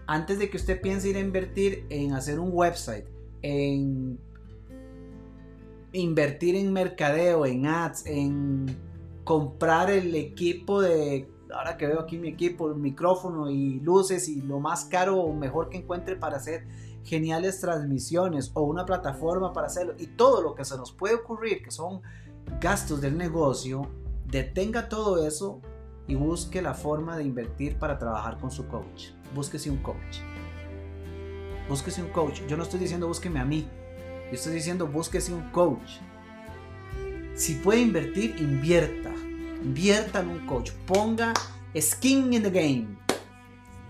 antes 0.08 0.40
de 0.40 0.50
que 0.50 0.58
usted 0.58 0.82
piense 0.82 1.10
ir 1.10 1.18
a 1.18 1.20
invertir 1.20 1.86
en 1.92 2.14
hacer 2.14 2.40
un 2.40 2.50
website, 2.52 3.06
en 3.42 4.20
invertir 5.92 6.56
en 6.56 6.74
mercadeo, 6.74 7.46
en 7.46 7.66
ads, 7.66 8.06
en 8.06 8.66
comprar 9.24 9.90
el 9.90 10.14
equipo 10.16 10.82
de, 10.82 11.28
ahora 11.54 11.78
que 11.78 11.88
veo 11.88 12.00
aquí 12.00 12.18
mi 12.18 12.30
equipo, 12.30 12.70
el 12.70 12.76
micrófono 12.76 13.50
y 13.50 13.80
luces 13.80 14.28
y 14.28 14.42
lo 14.42 14.60
más 14.60 14.86
caro 14.86 15.18
o 15.18 15.34
mejor 15.34 15.70
que 15.70 15.78
encuentre 15.78 16.16
para 16.16 16.38
hacer 16.38 16.68
geniales 17.04 17.62
transmisiones 17.62 18.52
o 18.54 18.62
una 18.64 18.86
plataforma 18.86 19.54
para 19.54 19.68
hacerlo 19.68 19.94
y 19.98 20.08
todo 20.08 20.42
lo 20.42 20.56
que 20.56 20.66
se 20.66 20.76
nos 20.76 20.92
puede 20.92 21.16
ocurrir 21.16 21.62
que 21.64 21.72
son 21.72 22.02
gastos 22.60 23.02
del 23.02 23.18
negocio, 23.18 23.88
detenga 24.26 24.90
todo 24.90 25.26
eso 25.26 25.62
y 26.08 26.16
busque 26.16 26.62
la 26.62 26.74
forma 26.74 27.18
de 27.18 27.24
invertir 27.24 27.78
para 27.80 27.98
trabajar 27.98 28.40
con 28.40 28.52
su 28.52 28.68
coach. 28.68 29.10
Búsquese 29.34 29.70
un 29.70 29.78
coach. 29.78 30.20
Búsquese 31.68 32.02
un 32.02 32.10
coach. 32.10 32.42
Yo 32.48 32.58
no 32.58 32.64
estoy 32.64 32.80
diciendo 32.80 33.08
búsqueme 33.08 33.40
a 33.40 33.46
mí. 33.46 33.68
Yo 34.30 34.36
estoy 34.36 34.54
diciendo 34.54 34.88
búsquese 34.88 35.34
un 35.34 35.50
coach. 35.52 36.00
Si 37.34 37.56
puede 37.56 37.82
invertir, 37.82 38.36
invierta. 38.40 39.12
Invierta 39.64 40.22
en 40.22 40.30
un 40.30 40.46
coach. 40.46 40.72
Ponga 40.86 41.34
skin 41.78 42.34
in 42.34 42.44
the 42.44 42.50
game. 42.50 42.98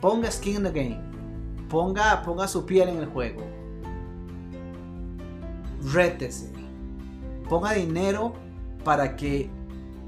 Ponga 0.01 0.31
skin 0.31 0.57
in 0.57 0.63
the 0.63 0.71
game. 0.71 0.99
Ponga, 1.69 2.21
ponga 2.23 2.47
su 2.47 2.65
piel 2.65 2.89
en 2.89 2.97
el 2.99 3.07
juego. 3.07 3.41
Rétese. 5.93 6.51
Ponga 7.49 7.73
dinero 7.73 8.33
para 8.83 9.15
que 9.15 9.49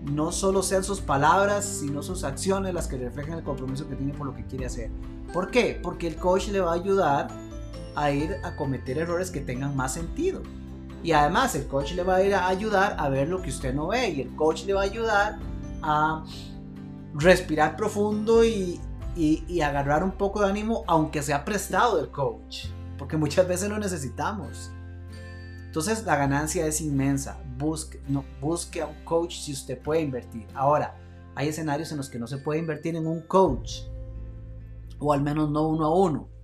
no 0.04 0.32
solo 0.32 0.64
sean 0.64 0.84
sus 0.84 1.02
palabras, 1.02 1.66
sino 1.66 2.02
sus 2.02 2.24
acciones 2.24 2.74
las 2.74 2.88
que 2.88 2.98
reflejan 2.98 3.40
el 3.40 3.44
compromiso 3.44 3.88
que 3.88 3.96
tiene 3.96 4.14
por 4.14 4.28
lo 4.28 4.36
que 4.36 4.46
quiere 4.46 4.66
hacer. 4.66 4.90
¿Por 5.34 5.52
qué? 5.52 5.80
Porque 5.82 6.08
el 6.08 6.16
coach 6.16 6.48
le 6.48 6.62
va 6.62 6.72
a 6.72 6.76
ayudar 6.76 7.28
a 7.98 8.12
ir 8.12 8.38
a 8.44 8.56
cometer 8.56 9.00
errores 9.00 9.32
que 9.32 9.42
tengan 9.42 9.76
más 9.76 9.94
sentido. 9.94 10.44
Y 11.04 11.14
además 11.14 11.56
el 11.56 11.68
coach 11.68 11.94
le 11.94 12.04
va 12.04 12.18
a 12.18 12.24
ir 12.24 12.36
a 12.36 12.48
ayudar 12.48 12.96
a 13.00 13.10
ver 13.10 13.28
lo 13.28 13.42
que 13.42 13.50
usted 13.50 13.74
no 13.74 13.88
ve 13.88 14.10
y 14.10 14.22
el 14.22 14.36
coach 14.36 14.66
le 14.66 14.74
va 14.74 14.82
a 14.82 14.86
ayudar 14.86 15.40
a 15.82 16.24
respirar 17.16 17.76
profundo 17.76 18.46
y, 18.46 18.80
y, 19.16 19.62
agarrar 19.62 20.04
un 20.04 20.12
poco 20.12 20.42
de 20.42 20.50
ánimo 20.50 20.84
aunque 20.86 21.24
sea 21.24 21.44
prestado 21.44 21.98
del 21.98 22.10
coach. 22.10 22.68
Porque 23.00 23.18
muchas 23.18 23.48
veces 23.48 23.70
lo 23.70 23.80
necesitamos. 23.80 24.72
Entonces 25.66 26.06
la 26.06 26.16
ganancia 26.16 26.68
es 26.68 26.82
inmensa. 26.82 27.40
Busque, 27.58 28.00
no, 28.08 28.24
busque 28.40 28.82
a 28.82 28.88
un 28.88 29.04
coach 29.06 29.38
si 29.40 29.54
usted 29.54 29.82
puede 29.82 30.02
invertir. 30.02 30.46
Ahora, 30.54 30.96
hay 31.34 31.48
escenarios 31.48 31.92
en 31.92 31.98
los 31.98 32.10
que 32.10 32.20
no 32.20 32.28
se 32.28 32.38
puede 32.38 32.60
invertir 32.60 32.96
en 32.96 33.08
un 33.08 33.22
coach. 33.22 33.82
O 35.00 35.14
al 35.14 35.22
menos 35.22 35.50
no 35.50 35.68
uno 35.68 35.86
a 35.86 35.96
uno. 35.96 36.37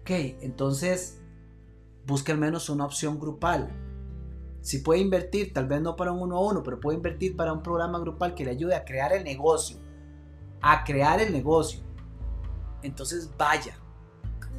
Ok, 0.00 0.10
entonces 0.40 1.18
busque 2.06 2.32
al 2.32 2.38
menos 2.38 2.68
una 2.68 2.84
opción 2.84 3.18
grupal. 3.18 3.70
Si 4.62 4.78
puede 4.78 5.00
invertir, 5.00 5.52
tal 5.52 5.66
vez 5.66 5.80
no 5.80 5.96
para 5.96 6.12
un 6.12 6.22
uno 6.22 6.36
a 6.36 6.40
uno, 6.40 6.62
pero 6.62 6.80
puede 6.80 6.96
invertir 6.96 7.36
para 7.36 7.52
un 7.52 7.62
programa 7.62 7.98
grupal 7.98 8.34
que 8.34 8.44
le 8.44 8.50
ayude 8.50 8.74
a 8.74 8.84
crear 8.84 9.12
el 9.12 9.24
negocio. 9.24 9.78
A 10.60 10.84
crear 10.84 11.20
el 11.20 11.32
negocio. 11.32 11.80
Entonces 12.82 13.30
vaya. 13.38 13.78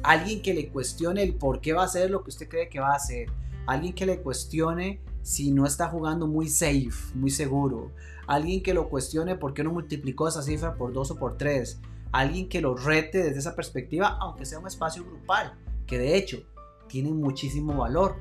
Alguien 0.02 0.42
que 0.42 0.54
le 0.54 0.68
cuestione 0.70 1.22
el 1.22 1.34
por 1.34 1.60
qué 1.60 1.72
va 1.72 1.82
a 1.82 1.86
hacer 1.86 2.10
lo 2.10 2.24
que 2.24 2.30
usted 2.30 2.48
cree 2.48 2.68
que 2.68 2.80
va 2.80 2.92
a 2.92 2.96
hacer 2.96 3.30
alguien 3.66 3.94
que 3.94 4.06
le 4.06 4.20
cuestione 4.20 5.00
si 5.22 5.52
no 5.52 5.66
está 5.66 5.88
jugando 5.88 6.26
muy 6.26 6.48
safe, 6.48 7.14
muy 7.14 7.30
seguro, 7.30 7.92
alguien 8.26 8.62
que 8.62 8.74
lo 8.74 8.88
cuestione 8.88 9.36
por 9.36 9.54
qué 9.54 9.62
no 9.62 9.72
multiplicó 9.72 10.28
esa 10.28 10.42
cifra 10.42 10.74
por 10.74 10.92
dos 10.92 11.10
o 11.12 11.16
por 11.16 11.36
tres, 11.36 11.80
alguien 12.12 12.48
que 12.48 12.60
lo 12.60 12.76
rete 12.76 13.18
desde 13.22 13.38
esa 13.38 13.56
perspectiva, 13.56 14.18
aunque 14.20 14.44
sea 14.44 14.58
un 14.58 14.66
espacio 14.66 15.04
grupal, 15.04 15.58
que 15.86 15.98
de 15.98 16.16
hecho 16.16 16.42
tiene 16.86 17.10
muchísimo 17.10 17.78
valor, 17.78 18.16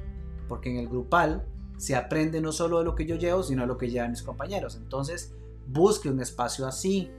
porque 0.47 0.71
en 0.71 0.77
el 0.77 0.87
grupal 0.87 1.45
se 1.77 1.95
aprende 1.95 2.41
no 2.41 2.51
solo 2.51 2.79
de 2.79 2.85
lo 2.85 2.95
que 2.95 3.05
yo 3.05 3.15
llevo, 3.15 3.43
sino 3.43 3.61
de 3.61 3.67
lo 3.67 3.77
que 3.77 3.89
llevan 3.89 4.11
mis 4.11 4.23
compañeros. 4.23 4.75
Entonces, 4.75 5.33
busque 5.67 6.09
un 6.09 6.21
espacio 6.21 6.65
así. 6.65 7.11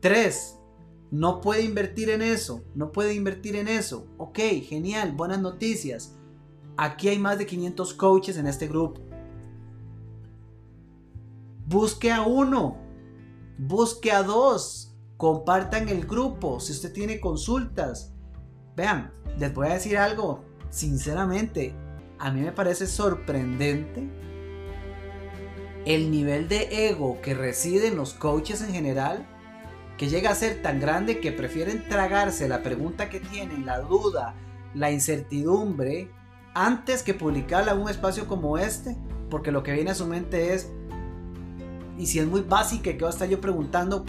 Tres, 0.00 0.58
no 1.10 1.40
puede 1.40 1.62
invertir 1.62 2.08
en 2.10 2.22
eso, 2.22 2.62
no 2.74 2.92
puede 2.92 3.14
invertir 3.14 3.56
en 3.56 3.68
eso. 3.68 4.06
Ok, 4.16 4.38
genial, 4.62 5.12
buenas 5.12 5.40
noticias. 5.40 6.16
Aquí 6.76 7.08
hay 7.08 7.18
más 7.18 7.38
de 7.38 7.46
500 7.46 7.94
coaches 7.94 8.36
en 8.38 8.46
este 8.46 8.68
grupo. 8.68 9.02
Busque 11.66 12.10
a 12.10 12.22
uno, 12.22 12.78
busque 13.60 14.10
a 14.10 14.22
dos, 14.22 14.96
compartan 15.18 15.88
el 15.90 16.06
grupo 16.06 16.60
si 16.60 16.72
usted 16.72 16.92
tiene 16.92 17.20
consultas. 17.20 18.14
Vean, 18.74 19.12
les 19.38 19.52
voy 19.52 19.68
a 19.68 19.74
decir 19.74 19.98
algo, 19.98 20.44
sinceramente, 20.70 21.74
a 22.18 22.30
mí 22.30 22.40
me 22.40 22.52
parece 22.52 22.86
sorprendente 22.86 24.08
el 25.84 26.10
nivel 26.10 26.48
de 26.48 26.88
ego 26.88 27.20
que 27.20 27.34
reside 27.34 27.88
en 27.88 27.96
los 27.96 28.14
coaches 28.14 28.62
en 28.62 28.72
general, 28.72 29.26
que 29.98 30.08
llega 30.08 30.30
a 30.30 30.34
ser 30.34 30.62
tan 30.62 30.80
grande 30.80 31.20
que 31.20 31.32
prefieren 31.32 31.86
tragarse 31.88 32.48
la 32.48 32.62
pregunta 32.62 33.10
que 33.10 33.20
tienen, 33.20 33.66
la 33.66 33.80
duda, 33.80 34.34
la 34.74 34.90
incertidumbre, 34.90 36.10
antes 36.54 37.02
que 37.02 37.12
publicarla 37.12 37.72
en 37.72 37.80
un 37.80 37.90
espacio 37.90 38.26
como 38.26 38.56
este, 38.56 38.96
porque 39.28 39.52
lo 39.52 39.62
que 39.62 39.72
viene 39.72 39.90
a 39.90 39.94
su 39.94 40.06
mente 40.06 40.54
es, 40.54 40.70
y 42.00 42.06
si 42.06 42.18
es 42.18 42.26
muy 42.26 42.40
básica, 42.40 42.90
que 42.96 43.02
va 43.02 43.08
a 43.08 43.12
estar 43.12 43.28
yo 43.28 43.42
preguntando 43.42 44.06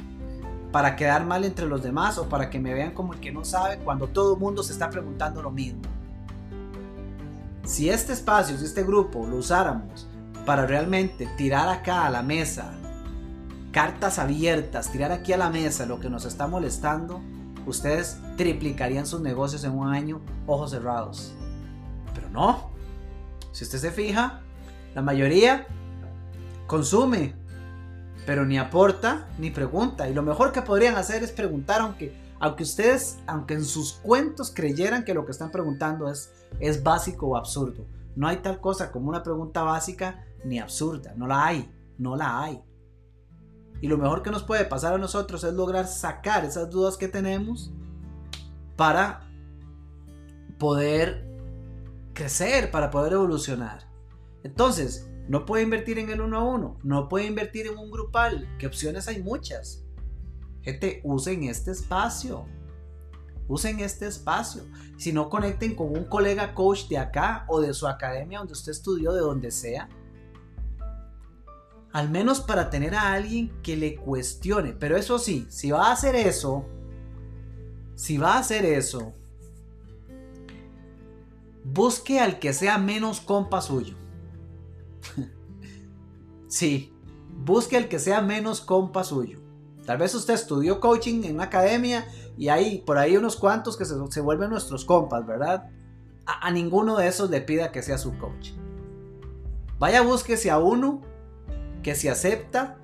para 0.71 0.95
quedar 0.95 1.25
mal 1.25 1.43
entre 1.43 1.67
los 1.67 1.83
demás 1.83 2.17
o 2.17 2.29
para 2.29 2.49
que 2.49 2.57
me 2.57 2.73
vean 2.73 2.93
como 2.93 3.13
el 3.13 3.19
que 3.19 3.33
no 3.33 3.43
sabe 3.43 3.79
cuando 3.79 4.07
todo 4.07 4.35
el 4.35 4.39
mundo 4.39 4.63
se 4.63 4.71
está 4.71 4.89
preguntando 4.89 5.41
lo 5.41 5.51
mismo. 5.51 5.81
Si 7.65 7.89
este 7.89 8.13
espacio, 8.13 8.57
si 8.57 8.63
este 8.63 8.83
grupo 8.83 9.27
lo 9.27 9.35
usáramos 9.35 10.07
para 10.45 10.65
realmente 10.65 11.27
tirar 11.35 11.67
acá 11.67 12.05
a 12.05 12.09
la 12.09 12.23
mesa 12.23 12.73
cartas 13.73 14.19
abiertas, 14.19 14.89
tirar 14.89 15.11
aquí 15.11 15.33
a 15.33 15.37
la 15.37 15.49
mesa 15.49 15.85
lo 15.85 15.99
que 15.99 16.09
nos 16.09 16.23
está 16.23 16.47
molestando, 16.47 17.19
ustedes 17.65 18.19
triplicarían 18.37 19.05
sus 19.05 19.19
negocios 19.19 19.65
en 19.65 19.77
un 19.77 19.89
año, 19.89 20.21
ojos 20.47 20.71
cerrados. 20.71 21.33
Pero 22.15 22.29
no. 22.29 22.71
Si 23.51 23.65
usted 23.65 23.79
se 23.79 23.91
fija, 23.91 24.39
la 24.95 25.01
mayoría 25.01 25.67
consume, 26.67 27.40
pero 28.25 28.45
ni 28.45 28.57
aporta 28.57 29.27
ni 29.37 29.51
pregunta. 29.51 30.09
Y 30.09 30.13
lo 30.13 30.21
mejor 30.23 30.51
que 30.51 30.61
podrían 30.61 30.95
hacer 30.95 31.23
es 31.23 31.31
preguntar, 31.31 31.81
aunque, 31.81 32.15
aunque 32.39 32.63
ustedes, 32.63 33.17
aunque 33.27 33.55
en 33.55 33.65
sus 33.65 33.93
cuentos 33.93 34.51
creyeran 34.51 35.03
que 35.03 35.13
lo 35.13 35.25
que 35.25 35.31
están 35.31 35.51
preguntando 35.51 36.09
es, 36.09 36.31
es 36.59 36.83
básico 36.83 37.27
o 37.27 37.37
absurdo. 37.37 37.85
No 38.15 38.27
hay 38.27 38.37
tal 38.37 38.59
cosa 38.59 38.91
como 38.91 39.09
una 39.09 39.23
pregunta 39.23 39.63
básica 39.63 40.25
ni 40.43 40.59
absurda. 40.59 41.13
No 41.15 41.27
la 41.27 41.45
hay. 41.45 41.71
No 41.97 42.15
la 42.15 42.41
hay. 42.41 42.61
Y 43.81 43.87
lo 43.87 43.97
mejor 43.97 44.21
que 44.21 44.31
nos 44.31 44.43
puede 44.43 44.65
pasar 44.65 44.93
a 44.93 44.97
nosotros 44.99 45.43
es 45.43 45.53
lograr 45.53 45.87
sacar 45.87 46.45
esas 46.45 46.69
dudas 46.69 46.97
que 46.97 47.07
tenemos 47.07 47.71
para 48.75 49.27
poder 50.59 51.27
crecer, 52.13 52.69
para 52.69 52.91
poder 52.91 53.13
evolucionar. 53.13 53.87
Entonces, 54.43 55.10
no 55.31 55.45
puede 55.45 55.63
invertir 55.63 55.97
en 55.97 56.09
el 56.09 56.19
uno 56.19 56.39
a 56.39 56.43
uno, 56.43 56.77
no 56.83 57.07
puede 57.07 57.25
invertir 57.25 57.65
en 57.65 57.77
un 57.77 57.89
grupal, 57.89 58.53
¿qué 58.59 58.67
opciones 58.67 59.07
hay 59.07 59.23
muchas? 59.23 59.85
Gente, 60.61 60.99
usen 61.05 61.43
este 61.43 61.71
espacio. 61.71 62.45
Usen 63.47 63.79
este 63.79 64.07
espacio. 64.07 64.63
Si 64.97 65.13
no 65.13 65.29
conecten 65.29 65.73
con 65.73 65.97
un 65.97 66.03
colega 66.03 66.53
coach 66.53 66.89
de 66.89 66.97
acá 66.97 67.45
o 67.47 67.61
de 67.61 67.73
su 67.73 67.87
academia 67.87 68.39
donde 68.39 68.51
usted 68.51 68.73
estudió, 68.73 69.13
de 69.13 69.21
donde 69.21 69.51
sea. 69.51 69.87
Al 71.93 72.09
menos 72.09 72.41
para 72.41 72.69
tener 72.69 72.93
a 72.93 73.13
alguien 73.13 73.53
que 73.63 73.77
le 73.77 73.95
cuestione. 73.95 74.73
Pero 74.73 74.97
eso 74.97 75.17
sí, 75.17 75.47
si 75.49 75.71
va 75.71 75.87
a 75.87 75.93
hacer 75.93 76.13
eso, 76.13 76.65
si 77.95 78.17
va 78.17 78.33
a 78.33 78.39
hacer 78.39 78.65
eso, 78.65 79.13
busque 81.63 82.19
al 82.19 82.37
que 82.37 82.51
sea 82.51 82.77
menos 82.77 83.21
compa 83.21 83.61
suyo. 83.61 84.00
sí, 86.47 86.93
busque 87.29 87.77
al 87.77 87.87
que 87.87 87.99
sea 87.99 88.21
menos 88.21 88.61
compa 88.61 89.03
suyo. 89.03 89.39
Tal 89.85 89.97
vez 89.97 90.13
usted 90.13 90.35
estudió 90.35 90.79
coaching 90.79 91.23
en 91.23 91.35
una 91.35 91.45
academia 91.45 92.07
y 92.37 92.49
hay 92.49 92.79
por 92.79 92.97
ahí 92.97 93.17
unos 93.17 93.35
cuantos 93.35 93.77
que 93.77 93.85
se, 93.85 94.21
vuelven 94.21 94.49
nuestros 94.49 94.85
compas, 94.85 95.25
¿verdad? 95.25 95.69
A, 96.25 96.47
a, 96.47 96.51
ninguno 96.51 96.97
de 96.97 97.07
esos 97.07 97.29
le 97.29 97.41
pida 97.41 97.71
que 97.71 97.81
sea 97.81 97.97
su 97.97 98.17
coach. 98.17 98.51
Vaya, 99.79 100.01
búsquese 100.01 100.51
a 100.51 100.59
uno 100.59 101.01
que 101.81 101.95
se 101.95 102.09
acepta, 102.09 102.77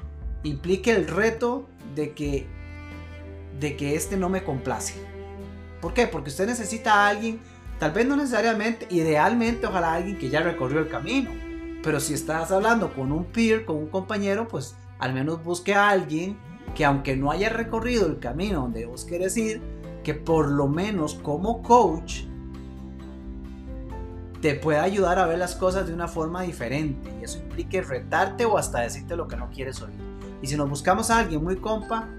implique 0.44 0.92
el 0.92 1.08
reto 1.08 1.68
de 1.96 2.14
que, 2.14 2.48
de 3.60 3.78
que 3.78 3.96
este 3.96 4.18
no 4.18 4.30
me 4.30 4.44
complace. 4.44 4.96
¿Por 5.82 5.94
qué? 5.94 6.08
Porque 6.08 6.30
usted 6.30 6.48
necesita 6.48 6.94
a 6.94 7.08
alguien, 7.10 7.40
tal 7.80 7.92
vez 7.92 8.08
no 8.08 8.16
necesariamente, 8.16 8.88
idealmente, 8.90 9.68
ojalá 9.68 9.94
alguien 9.94 10.18
que 10.18 10.30
ya 10.30 10.42
recorrió 10.42 10.80
el 10.80 10.90
camino. 10.90 11.32
Pero 11.88 12.02
si 12.02 12.16
estás 12.16 12.52
hablando 12.52 12.94
con 12.94 13.14
un 13.14 13.24
peer, 13.24 13.64
con 13.64 13.78
un 13.78 13.88
compañero, 13.88 14.46
pues 14.50 14.76
al 15.00 15.14
menos 15.14 15.42
busque 15.42 15.74
a 15.74 15.88
alguien 15.88 16.38
que 16.76 16.84
aunque 16.84 17.16
no 17.16 17.32
haya 17.32 17.48
recorrido 17.48 18.08
el 18.08 18.20
camino 18.20 18.60
donde 18.60 18.86
vos 18.86 19.06
querés 19.06 19.38
ir, 19.38 19.62
que 20.04 20.14
por 20.14 20.50
lo 20.50 20.68
menos 20.68 21.14
como 21.14 21.64
coach 21.64 22.24
te 24.42 24.56
pueda 24.56 24.84
ayudar 24.84 25.18
a 25.18 25.28
ver 25.28 25.40
las 25.40 25.56
cosas 25.56 25.88
de 25.88 25.94
una 25.94 26.10
forma 26.10 26.42
diferente. 26.42 27.10
Y 27.22 27.24
eso 27.24 27.38
implique 27.38 27.82
retarte 27.82 28.44
o 28.44 28.58
hasta 28.58 28.82
decirte 28.82 29.16
lo 29.16 29.30
que 29.30 29.38
no 29.38 29.50
quieres 29.50 29.82
oír. 29.82 29.96
Y 30.42 30.48
si 30.48 30.58
nos 30.58 30.70
buscamos 30.70 31.10
a 31.10 31.20
alguien 31.20 31.42
muy 31.42 31.56
compa, 31.56 32.10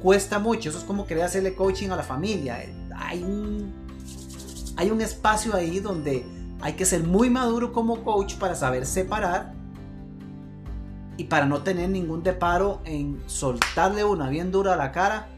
cuesta 0.00 0.38
mucho. 0.38 0.68
Eso 0.68 0.78
es 0.78 0.84
como 0.84 1.04
querer 1.04 1.24
hacerle 1.24 1.56
coaching 1.56 1.88
a 1.88 1.96
la 1.96 2.04
familia. 2.04 2.60
Hay 2.94 3.24
un, 3.24 3.72
hay 4.76 4.92
un 4.92 5.00
espacio 5.00 5.56
ahí 5.56 5.80
donde 5.80 6.24
hay 6.60 6.74
que 6.74 6.84
ser 6.84 7.04
muy 7.04 7.30
maduro 7.30 7.72
como 7.72 8.02
coach 8.04 8.34
para 8.36 8.54
saber 8.54 8.86
separar 8.86 9.54
y 11.16 11.24
para 11.24 11.46
no 11.46 11.62
tener 11.62 11.90
ningún 11.90 12.22
deparo 12.22 12.80
en 12.84 13.22
soltarle 13.26 14.04
una 14.04 14.28
bien 14.28 14.50
dura 14.50 14.74
a 14.74 14.76
la 14.76 14.92
cara 14.92 15.28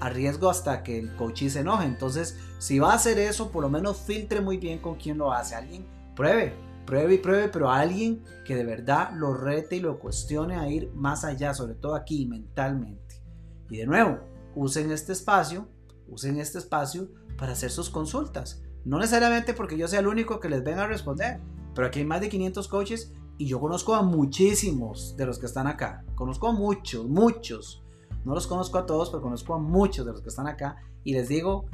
a 0.00 0.10
riesgo 0.10 0.50
hasta 0.50 0.82
que 0.82 0.98
el 0.98 1.14
coach 1.16 1.44
se 1.44 1.60
enoje. 1.60 1.86
Entonces, 1.86 2.36
si 2.58 2.78
va 2.78 2.92
a 2.92 2.96
hacer 2.96 3.18
eso, 3.18 3.50
por 3.50 3.62
lo 3.62 3.70
menos 3.70 3.98
filtre 3.98 4.40
muy 4.40 4.58
bien 4.58 4.80
con 4.80 4.96
quién 4.96 5.18
lo 5.18 5.32
hace. 5.32 5.54
Alguien 5.54 5.86
pruebe, 6.14 6.52
pruebe 6.84 7.14
y 7.14 7.18
pruebe, 7.18 7.48
pero 7.48 7.70
alguien 7.70 8.22
que 8.44 8.56
de 8.56 8.64
verdad 8.64 9.12
lo 9.14 9.34
rete 9.34 9.76
y 9.76 9.80
lo 9.80 9.98
cuestione 9.98 10.56
a 10.56 10.68
ir 10.68 10.90
más 10.94 11.24
allá, 11.24 11.54
sobre 11.54 11.74
todo 11.74 11.94
aquí 11.94 12.26
mentalmente. 12.26 13.22
Y 13.70 13.78
de 13.78 13.86
nuevo, 13.86 14.18
usen 14.54 14.90
este 14.90 15.12
espacio, 15.12 15.68
usen 16.08 16.38
este 16.38 16.58
espacio 16.58 17.08
para 17.38 17.52
hacer 17.52 17.70
sus 17.70 17.88
consultas. 17.88 18.63
No 18.84 18.98
necesariamente 18.98 19.54
porque 19.54 19.78
yo 19.78 19.88
sea 19.88 20.00
el 20.00 20.06
único 20.06 20.40
que 20.40 20.48
les 20.48 20.62
venga 20.62 20.84
a 20.84 20.86
responder, 20.86 21.40
pero 21.74 21.86
aquí 21.86 22.00
hay 22.00 22.06
más 22.06 22.20
de 22.20 22.28
500 22.28 22.68
coaches 22.68 23.12
y 23.38 23.46
yo 23.46 23.60
conozco 23.60 23.94
a 23.94 24.02
muchísimos 24.02 25.16
de 25.16 25.26
los 25.26 25.38
que 25.38 25.46
están 25.46 25.66
acá. 25.66 26.04
Conozco 26.14 26.48
a 26.48 26.52
muchos, 26.52 27.06
muchos. 27.06 27.82
No 28.24 28.34
los 28.34 28.46
conozco 28.46 28.78
a 28.78 28.86
todos, 28.86 29.10
pero 29.10 29.22
conozco 29.22 29.54
a 29.54 29.58
muchos 29.58 30.06
de 30.06 30.12
los 30.12 30.22
que 30.22 30.28
están 30.28 30.46
acá. 30.46 30.76
Y 31.02 31.12
les 31.14 31.28
digo, 31.28 31.66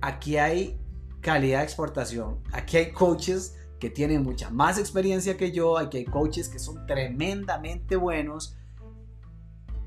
aquí 0.00 0.36
hay 0.36 0.80
calidad 1.20 1.58
de 1.58 1.64
exportación. 1.64 2.40
Aquí 2.52 2.76
hay 2.76 2.92
coaches 2.92 3.56
que 3.78 3.90
tienen 3.90 4.22
mucha 4.22 4.50
más 4.50 4.78
experiencia 4.78 5.36
que 5.36 5.52
yo. 5.52 5.78
Aquí 5.78 5.98
hay 5.98 6.04
coaches 6.04 6.48
que 6.48 6.58
son 6.58 6.86
tremendamente 6.86 7.96
buenos. 7.96 8.56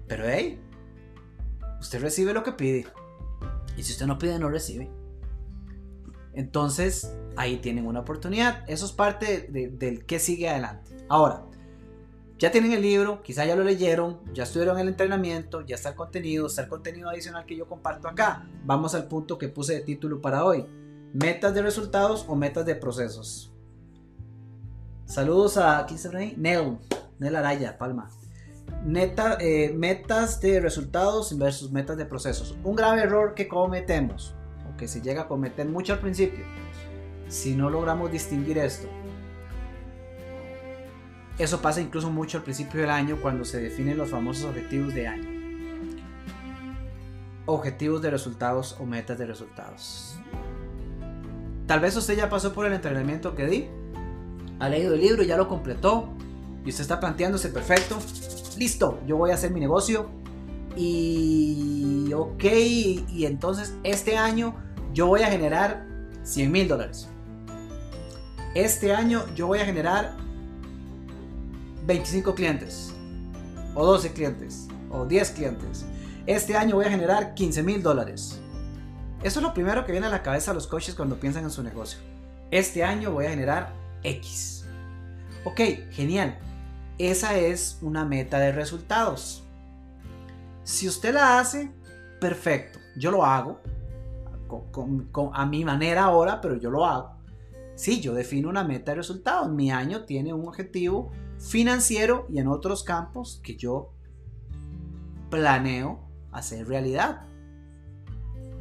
Pero 0.08 0.26
hey, 0.28 0.62
usted 1.80 2.02
recibe 2.02 2.34
lo 2.34 2.44
que 2.44 2.52
pide. 2.52 2.86
Y 3.78 3.84
si 3.84 3.94
usted 3.94 4.06
no 4.06 4.18
pide, 4.18 4.38
no 4.38 4.50
recibe. 4.50 4.92
Entonces, 6.34 7.16
ahí 7.36 7.58
tienen 7.58 7.88
una 7.88 8.02
oportunidad. 8.02 8.64
Eso 8.68 8.86
es 8.86 8.92
parte 8.92 9.48
del 9.50 10.06
que 10.06 10.20
sigue 10.20 10.50
adelante. 10.50 10.96
Ahora, 11.10 11.46
ya 12.42 12.50
tienen 12.50 12.72
el 12.72 12.82
libro, 12.82 13.22
quizá 13.22 13.46
ya 13.46 13.56
lo 13.56 13.64
leyeron, 13.64 14.20
ya 14.34 14.44
estuvieron 14.44 14.78
en 14.78 14.82
el 14.82 14.88
entrenamiento, 14.90 15.62
ya 15.62 15.76
está 15.76 15.90
el 15.90 15.96
contenido, 15.96 16.48
está 16.48 16.64
el 16.64 16.70
contenido 16.70 17.08
adicional 17.10 17.46
que 17.46 17.56
yo 17.56 17.68
comparto 17.68 18.08
acá. 18.08 18.48
Vamos 18.66 18.96
al 18.96 19.08
punto 19.08 19.38
que 19.38 19.48
puse 19.48 19.74
de 19.74 19.82
título 19.82 20.22
para 20.22 20.44
hoy. 20.44 20.66
Metas 21.14 21.54
de 21.54 21.62
resultados 21.62 22.26
o 22.28 22.36
metas 22.36 22.66
de 22.66 22.74
procesos. 22.74 23.54
Saludos 25.06 25.58
a, 25.58 25.86
¿quién 25.86 26.00
está 26.00 26.18
ahí? 26.18 26.36
Nel, 26.38 27.36
Araya, 27.36 27.78
Palma. 27.78 28.10
Neta, 28.86 29.38
eh, 29.40 29.72
metas 29.76 30.42
de 30.42 30.60
resultados 30.62 31.38
versus 31.38 31.72
metas 31.72 31.98
de 31.98 32.08
procesos. 32.08 32.58
Un 32.64 32.76
grave 32.76 33.02
error 33.02 33.36
que 33.36 33.48
cometemos, 33.48 34.34
que 34.82 34.88
se 34.88 35.00
llega 35.00 35.22
a 35.22 35.28
cometer 35.28 35.70
mucho 35.70 35.94
al 35.94 36.00
principio, 36.00 36.44
si 37.30 37.56
no 37.56 37.70
logramos 37.70 38.12
distinguir 38.12 38.58
esto. 38.58 38.88
Eso 41.38 41.62
pasa 41.62 41.82
incluso 41.82 42.10
mucho 42.10 42.40
al 42.40 42.44
principio 42.44 42.82
del 42.82 42.90
año 42.90 43.20
cuando 43.22 43.46
se 43.46 43.62
definen 43.62 43.96
los 43.96 44.10
famosos 44.10 44.46
objetivos 44.46 44.96
de 44.96 45.08
año. 45.08 45.30
Objetivos 47.46 48.02
de 48.02 48.10
resultados 48.10 48.76
o 48.80 48.86
metas 48.88 49.20
de 49.20 49.28
resultados. 49.28 50.16
Tal 51.68 51.80
vez 51.80 51.96
usted 51.96 52.18
ya 52.18 52.28
pasó 52.28 52.52
por 52.52 52.66
el 52.66 52.74
entrenamiento 52.74 53.36
que 53.36 53.46
di, 53.46 53.68
ha 54.60 54.68
leído 54.68 54.96
el 54.96 55.02
libro, 55.02 55.22
ya 55.22 55.38
lo 55.38 55.48
completó 55.48 56.10
y 56.66 56.70
usted 56.70 56.82
está 56.82 57.00
planteándose 57.00 57.50
perfecto. 57.50 58.00
Listo, 58.58 59.00
yo 59.06 59.16
voy 59.16 59.30
a 59.30 59.36
hacer 59.36 59.52
mi 59.52 59.60
negocio 59.60 60.10
y 60.76 62.12
ok, 62.16 62.44
y 62.46 63.26
entonces 63.28 63.76
este 63.84 64.18
año 64.18 64.56
yo 64.94 65.08
voy 65.08 65.22
a 65.22 65.28
generar 65.28 65.86
100 66.24 66.52
mil 66.52 66.68
dólares 66.68 67.08
este 68.54 68.94
año 68.94 69.24
yo 69.34 69.48
voy 69.48 69.60
a 69.60 69.66
generar 69.66 70.14
25 71.86 72.36
clientes, 72.36 72.94
o 73.76 73.86
12 73.86 74.12
clientes, 74.12 74.68
o 74.90 75.06
10 75.06 75.32
clientes. 75.32 75.86
Este 76.28 76.58
año 76.58 76.76
voy 76.76 76.86
a 76.86 76.90
generar 76.90 77.34
15 77.34 77.64
mil 77.64 77.82
dólares. 77.82 78.40
Eso 79.24 79.40
es 79.40 79.44
lo 79.44 79.54
primero 79.54 79.86
que 79.86 79.94
viene 79.94 80.08
a 80.08 80.10
la 80.10 80.22
cabeza 80.22 80.52
a 80.52 80.54
los 80.54 80.68
coaches 80.68 80.96
cuando 80.96 81.18
piensan 81.18 81.46
en 81.46 81.50
su 81.50 81.64
negocio. 81.64 82.00
Este 82.52 82.84
año 82.84 83.12
voy 83.12 83.26
a 83.26 83.30
generar 83.30 83.74
X. 84.04 84.66
Ok, 85.46 85.62
genial. 85.92 86.38
Esa 86.98 87.38
es 87.38 87.78
una 87.82 88.04
meta 88.04 88.38
de 88.38 88.52
resultados. 88.52 89.44
Si 90.66 90.90
usted 90.90 91.14
la 91.14 91.40
hace, 91.40 91.72
perfecto. 92.20 92.80
Yo 92.98 93.12
lo 93.12 93.26
hago 93.26 93.62
a 95.34 95.46
mi 95.46 95.66
manera 95.66 96.06
ahora, 96.06 96.42
pero 96.42 96.56
yo 96.56 96.70
lo 96.70 96.86
hago. 96.86 97.18
Sí, 97.76 98.00
yo 98.02 98.14
defino 98.14 98.50
una 98.50 98.64
meta 98.64 98.92
de 98.92 98.98
resultados. 98.98 99.50
Mi 99.50 99.72
año 99.72 100.06
tiene 100.06 100.34
un 100.34 100.48
objetivo 100.48 101.12
financiero 101.40 102.28
y 102.30 102.40
en 102.40 102.48
otros 102.48 102.84
campos 102.84 103.42
que 103.44 103.56
yo 103.56 103.94
planeo 105.30 106.00
hacer 106.32 106.68
realidad. 106.68 107.28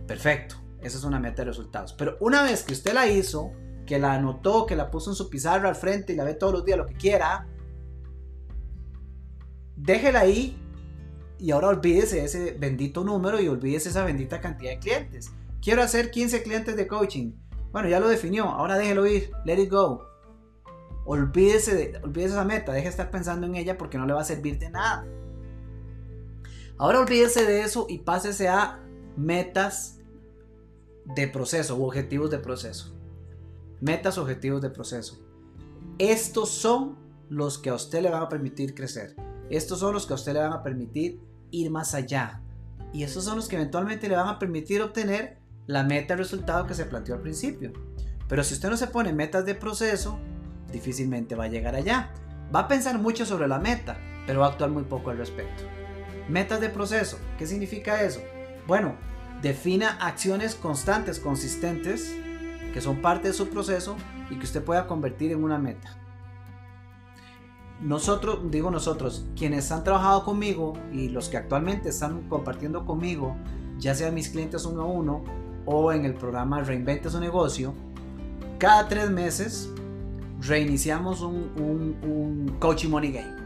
Perfecto, 0.07 0.57
esa 0.81 0.98
es 0.98 1.05
una 1.05 1.20
meta 1.20 1.42
de 1.42 1.46
resultados. 1.46 1.92
Pero 1.92 2.16
una 2.20 2.42
vez 2.42 2.62
que 2.62 2.72
usted 2.72 2.94
la 2.94 3.07
hizo, 3.07 3.53
que 3.87 3.98
la 3.98 4.14
anotó, 4.14 4.66
que 4.66 4.76
la 4.76 4.90
puso 4.90 5.11
en 5.11 5.16
su 5.16 5.29
pizarra 5.29 5.68
al 5.68 5.76
frente 5.76 6.12
y 6.12 6.16
la 6.16 6.24
ve 6.24 6.35
todos 6.35 6.53
los 6.53 6.64
días, 6.64 6.79
lo 6.79 6.87
que 6.87 6.94
quiera, 6.94 7.46
déjela 9.76 10.20
ahí 10.20 10.57
y 11.38 11.50
ahora 11.53 11.68
olvídese 11.68 12.24
ese 12.24 12.53
bendito 12.53 13.03
número 13.03 13.40
y 13.40 13.48
olvídese 13.48 13.88
esa 13.88 14.05
bendita 14.05 14.40
cantidad 14.40 14.72
de 14.72 14.79
clientes. 14.79 15.33
Quiero 15.61 15.83
hacer 15.83 16.11
15 16.11 16.42
clientes 16.42 16.77
de 16.77 16.87
coaching. 16.87 17.33
Bueno, 17.73 17.88
ya 17.88 18.01
lo 18.01 18.09
definió, 18.09 18.44
ahora 18.44 18.77
déjelo 18.77 19.07
ir, 19.07 19.31
let 19.44 19.62
it 19.62 19.70
go. 19.70 20.07
Olvídese, 21.05 21.75
de, 21.75 21.99
olvídese 22.03 22.35
esa 22.35 22.44
meta, 22.44 22.73
deje 22.73 22.85
de 22.85 22.90
estar 22.90 23.11
pensando 23.11 23.46
en 23.46 23.55
ella 23.57 23.77
porque 23.77 23.99
no 23.99 24.07
le 24.07 24.12
va 24.12 24.23
a 24.23 24.25
servir 24.25 24.59
de 24.59 24.70
nada. 24.70 25.07
Ahora 26.79 27.01
olvídese 27.01 27.44
de 27.44 27.62
eso 27.62 27.87
y 27.88 27.99
pásese 27.99 28.49
a 28.49 28.81
metas 29.16 29.99
de 31.05 31.29
proceso 31.29 31.77
u 31.77 31.85
objetivos 31.85 32.31
de 32.31 32.38
proceso. 32.38 32.94
Metas, 33.81 34.18
objetivos 34.18 34.61
de 34.62 34.70
proceso. 34.70 35.18
Estos 35.99 36.51
son 36.51 36.99
los 37.29 37.59
que 37.59 37.70
a 37.70 37.75
usted 37.75 38.03
le 38.03 38.11
van 38.11 38.23
a 38.23 38.29
permitir 38.29 38.75
crecer. 38.75 39.14
Estos 39.51 39.81
son 39.81 39.94
los 39.94 40.07
que 40.07 40.12
a 40.12 40.16
usted 40.16 40.33
le 40.33 40.40
van 40.40 40.53
a 40.53 40.62
permitir 40.62 41.20
ir 41.51 41.70
más 41.70 41.94
allá. 41.94 42.42
Y 42.92 43.03
estos 43.03 43.25
son 43.25 43.37
los 43.37 43.49
que 43.49 43.57
eventualmente 43.57 44.09
le 44.09 44.16
van 44.16 44.29
a 44.29 44.38
permitir 44.38 44.83
obtener 44.83 45.39
la 45.70 45.85
meta, 45.85 46.14
el 46.14 46.18
resultado 46.18 46.66
que 46.66 46.74
se 46.74 46.85
planteó 46.85 47.14
al 47.14 47.20
principio. 47.20 47.72
Pero 48.28 48.42
si 48.42 48.54
usted 48.54 48.70
no 48.70 48.76
se 48.76 48.88
pone 48.88 49.12
metas 49.12 49.46
de 49.46 49.54
proceso, 49.54 50.18
difícilmente 50.72 51.37
va 51.37 51.44
a 51.44 51.48
llegar 51.48 51.76
allá. 51.76 52.11
Va 52.54 52.61
a 52.61 52.68
pensar 52.68 52.98
mucho 52.98 53.24
sobre 53.24 53.46
la 53.46 53.61
meta, 53.61 53.96
pero 54.26 54.40
va 54.40 54.46
a 54.46 54.50
actuar 54.50 54.70
muy 54.70 54.83
poco 54.83 55.11
al 55.11 55.18
respecto. 55.18 55.62
Metas 56.28 56.61
de 56.61 56.70
proceso, 56.70 57.18
¿qué 57.38 57.46
significa 57.46 58.02
eso? 58.02 58.20
Bueno, 58.66 58.96
defina 59.42 59.96
acciones 60.00 60.56
constantes, 60.56 61.20
consistentes, 61.20 62.16
que 62.74 62.80
son 62.80 63.00
parte 63.00 63.28
de 63.28 63.35
su 63.35 63.48
proceso 63.48 63.96
y 64.28 64.37
que 64.37 64.44
usted 64.44 64.64
pueda 64.64 64.88
convertir 64.88 65.30
en 65.30 65.44
una 65.44 65.59
meta. 65.59 65.96
Nosotros, 67.80 68.50
digo 68.50 68.72
nosotros, 68.72 69.24
quienes 69.37 69.70
han 69.70 69.85
trabajado 69.85 70.24
conmigo 70.24 70.74
y 70.92 71.09
los 71.09 71.28
que 71.28 71.37
actualmente 71.37 71.88
están 71.88 72.28
compartiendo 72.28 72.85
conmigo, 72.85 73.37
ya 73.78 73.94
sean 73.94 74.14
mis 74.14 74.28
clientes 74.28 74.66
uno 74.66 74.83
a 74.83 74.87
uno 74.87 75.39
o 75.66 75.92
en 75.92 76.05
el 76.05 76.14
programa 76.14 76.62
Reinvente 76.62 77.11
su 77.11 77.20
negocio, 77.20 77.75
cada 78.59 78.88
tres 78.88 79.11
meses 79.11 79.70
reiniciamos 80.40 81.20
un, 81.20 81.53
un, 81.57 82.57
Coaching 82.59 82.88
Money 82.88 83.12
Game. 83.12 83.40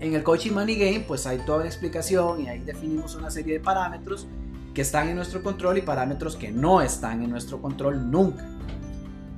En 0.00 0.14
el 0.14 0.22
Coaching 0.22 0.52
Money 0.52 0.76
Game, 0.76 1.04
pues 1.06 1.26
hay 1.26 1.38
toda 1.38 1.58
una 1.58 1.66
explicación 1.66 2.40
y 2.40 2.48
ahí 2.48 2.60
definimos 2.60 3.14
una 3.14 3.30
serie 3.30 3.54
de 3.54 3.60
parámetros 3.60 4.26
que 4.74 4.82
están 4.82 5.08
en 5.08 5.16
nuestro 5.16 5.42
control 5.42 5.78
y 5.78 5.82
parámetros 5.82 6.36
que 6.36 6.50
no 6.50 6.80
están 6.80 7.22
en 7.22 7.30
nuestro 7.30 7.60
control 7.60 8.10
nunca. 8.10 8.46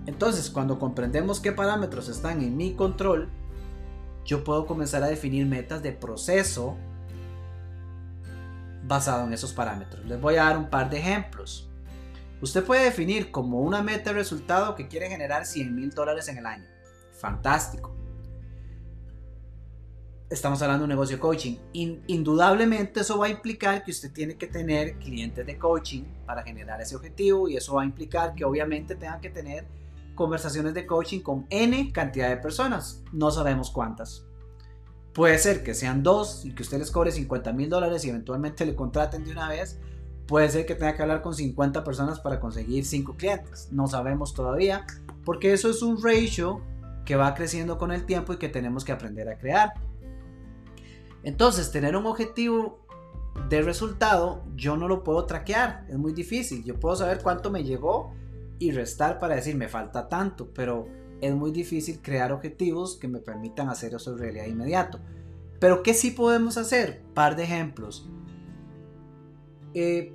Entonces, 0.07 0.51
cuando 0.51 0.79
comprendemos 0.79 1.41
qué 1.41 1.53
parámetros 1.53 2.09
están 2.09 2.43
en 2.43 2.57
mi 2.57 2.75
control, 2.75 3.29
yo 4.25 4.45
puedo 4.45 4.67
comenzar 4.67 5.03
a 5.03 5.07
definir 5.07 5.47
metas 5.47 5.83
de 5.83 5.93
proceso 5.93 6.77
basado 8.85 9.27
en 9.27 9.33
esos 9.33 9.53
parámetros. 9.53 10.05
Les 10.07 10.21
voy 10.21 10.37
a 10.37 10.45
dar 10.45 10.59
un 10.59 10.69
par 10.69 10.91
de 10.91 10.99
ejemplos. 10.99 11.69
Usted 12.41 12.65
puede 12.65 12.85
definir 12.85 13.31
como 13.31 13.61
una 13.61 13.83
meta 13.83 14.11
de 14.11 14.15
resultado 14.15 14.75
que 14.75 14.89
quiere 14.89 15.09
generar 15.09 15.47
100 15.47 15.75
mil 15.75 15.91
dólares 15.91 16.29
en 16.29 16.39
el 16.39 16.47
año. 16.47 16.67
Fantástico. 17.13 17.95
Estamos 20.29 20.63
hablando 20.63 20.83
de 20.83 20.85
un 20.85 20.91
negocio 20.91 21.17
de 21.17 21.21
coaching. 21.21 21.57
indudablemente 21.73 23.01
eso 23.01 23.19
va 23.19 23.27
a 23.27 23.29
implicar 23.29 23.85
que 23.85 23.91
usted 23.91 24.13
tiene 24.13 24.37
que 24.37 24.47
tener 24.47 24.99
clientes 24.99 25.47
de 25.47 25.59
coaching 25.59 26.05
para 26.27 26.43
generar 26.43 26.81
ese 26.81 26.97
objetivo 26.97 27.49
y 27.49 27.57
eso 27.57 27.75
va 27.75 27.83
a 27.83 27.85
implicar 27.85 28.35
que 28.35 28.45
obviamente 28.45 28.97
tenga 28.97 29.21
que 29.21 29.29
tener 29.29 29.67
conversaciones 30.15 30.75
de 30.75 30.87
coaching 30.87 31.21
con 31.21 31.47
N 31.51 31.93
cantidad 31.93 32.29
de 32.29 32.39
personas. 32.39 33.03
No 33.13 33.31
sabemos 33.31 33.71
cuántas. 33.71 34.25
Puede 35.13 35.39
ser 35.39 35.63
que 35.63 35.75
sean 35.75 36.03
dos 36.03 36.45
y 36.45 36.55
que 36.55 36.63
usted 36.63 36.79
les 36.79 36.91
cobre 36.91 37.13
50 37.13 37.53
mil 37.53 37.69
dólares 37.69 38.05
y 38.05 38.09
eventualmente 38.09 38.65
le 38.65 38.75
contraten 38.75 39.25
de 39.25 39.33
una 39.33 39.49
vez. 39.49 39.79
Puede 40.27 40.49
ser 40.49 40.65
que 40.65 40.75
tenga 40.75 40.95
que 40.95 41.03
hablar 41.03 41.21
con 41.21 41.35
50 41.35 41.85
personas 41.85 42.21
para 42.21 42.41
conseguir 42.41 42.87
5 42.87 43.17
clientes. 43.17 43.69
No 43.71 43.87
sabemos 43.89 44.33
todavía 44.33 44.87
porque 45.25 45.53
eso 45.53 45.69
es 45.69 45.83
un 45.83 46.03
ratio 46.03 46.63
que 47.05 47.17
va 47.17 47.35
creciendo 47.35 47.79
con 47.79 47.93
el 47.93 48.07
tiempo 48.07 48.33
y 48.33 48.37
que 48.37 48.49
tenemos 48.49 48.85
que 48.85 48.93
aprender 48.93 49.29
a 49.29 49.37
crear. 49.37 49.75
Entonces, 51.25 51.71
tener 51.71 51.97
un 51.97 52.07
objetivo 52.07 52.81
de 53.49 53.63
resultado, 53.63 54.45
yo 54.57 54.77
no 54.77 54.89
lo 54.89 55.05
puedo 55.05 55.25
traquear, 55.27 55.87
es 55.89 55.99
muy 55.99 56.13
difícil. 56.13 56.65
Yo 56.65 56.79
puedo 56.79 56.97
saber 56.97 57.21
cuánto 57.23 57.51
me 57.51 57.65
llegó 57.65 58.13
y 58.59 58.71
restar 58.71 59.19
para 59.19 59.35
decir 59.35 59.57
me 59.57 59.69
falta 59.69 60.09
tanto, 60.09 60.49
pero 60.55 60.87
es 61.23 61.35
muy 61.35 61.53
difícil 61.53 62.01
crear 62.03 62.33
objetivos 62.33 62.97
que 62.97 63.07
me 63.07 63.21
permitan 63.21 63.69
hacer 63.69 63.95
eso 63.95 64.13
en 64.13 64.19
realidad 64.19 64.47
inmediato. 64.47 64.99
Pero 65.61 65.85
¿qué 65.85 65.95
sí 65.95 66.11
podemos 66.11 66.59
hacer? 66.59 67.01
Par 67.15 67.37
de 67.37 67.45
ejemplos. 67.45 68.11
Eh, 69.73 70.13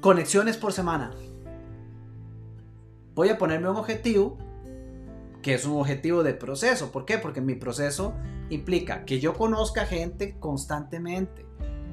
conexiones 0.00 0.56
por 0.56 0.72
semana. 0.72 1.12
Voy 3.14 3.28
a 3.28 3.38
ponerme 3.38 3.70
un 3.70 3.76
objetivo 3.76 4.36
que 5.42 5.54
es 5.54 5.64
un 5.64 5.80
objetivo 5.80 6.24
de 6.24 6.34
proceso. 6.34 6.90
¿Por 6.90 7.04
qué? 7.04 7.18
Porque 7.18 7.40
mi 7.40 7.54
proceso 7.54 8.14
implica 8.50 9.04
que 9.04 9.20
yo 9.20 9.34
conozca 9.34 9.86
gente 9.86 10.40
constantemente, 10.40 11.46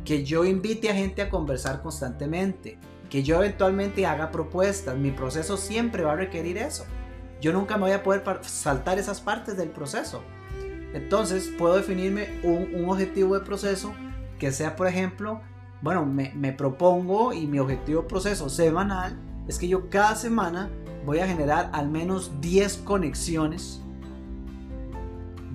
que 0.04 0.24
yo 0.24 0.44
invite 0.44 0.90
a 0.90 0.96
gente 0.96 1.22
a 1.22 1.30
conversar 1.30 1.84
constantemente, 1.84 2.80
que 3.12 3.22
yo 3.22 3.36
eventualmente 3.44 4.08
haga 4.08 4.32
propuestas. 4.32 4.98
Mi 4.98 5.12
proceso 5.12 5.56
siempre 5.56 6.02
va 6.02 6.14
a 6.14 6.16
requerir 6.16 6.58
eso 6.58 6.86
yo 7.46 7.54
nunca 7.54 7.78
me 7.78 7.84
voy 7.84 7.92
a 7.92 8.02
poder 8.02 8.24
saltar 8.42 8.98
esas 8.98 9.22
partes 9.22 9.56
del 9.56 9.70
proceso. 9.70 10.24
Entonces 10.96 11.52
puedo 11.56 11.76
definirme 11.76 12.40
un, 12.42 12.90
objetivo 12.90 13.36
de 13.36 13.46
proceso 13.46 13.94
que 14.40 14.52
sea, 14.52 14.76
por 14.76 14.88
ejemplo, 14.88 15.42
bueno, 15.84 16.08
me, 16.08 16.34
me 16.34 16.54
propongo 16.54 17.34
y 17.34 17.46
mi 17.46 17.60
objetivo 17.60 18.02
de 18.02 18.08
proceso 18.08 18.50
semanal 18.50 19.16
es 19.48 19.60
que 19.60 19.68
yo 19.68 19.92
cada 19.92 20.16
semana 20.16 20.72
voy 21.06 21.20
a 21.20 21.28
generar 21.28 21.70
al 21.72 21.88
menos 21.88 22.32
10 22.42 22.78
conexiones. 22.78 23.80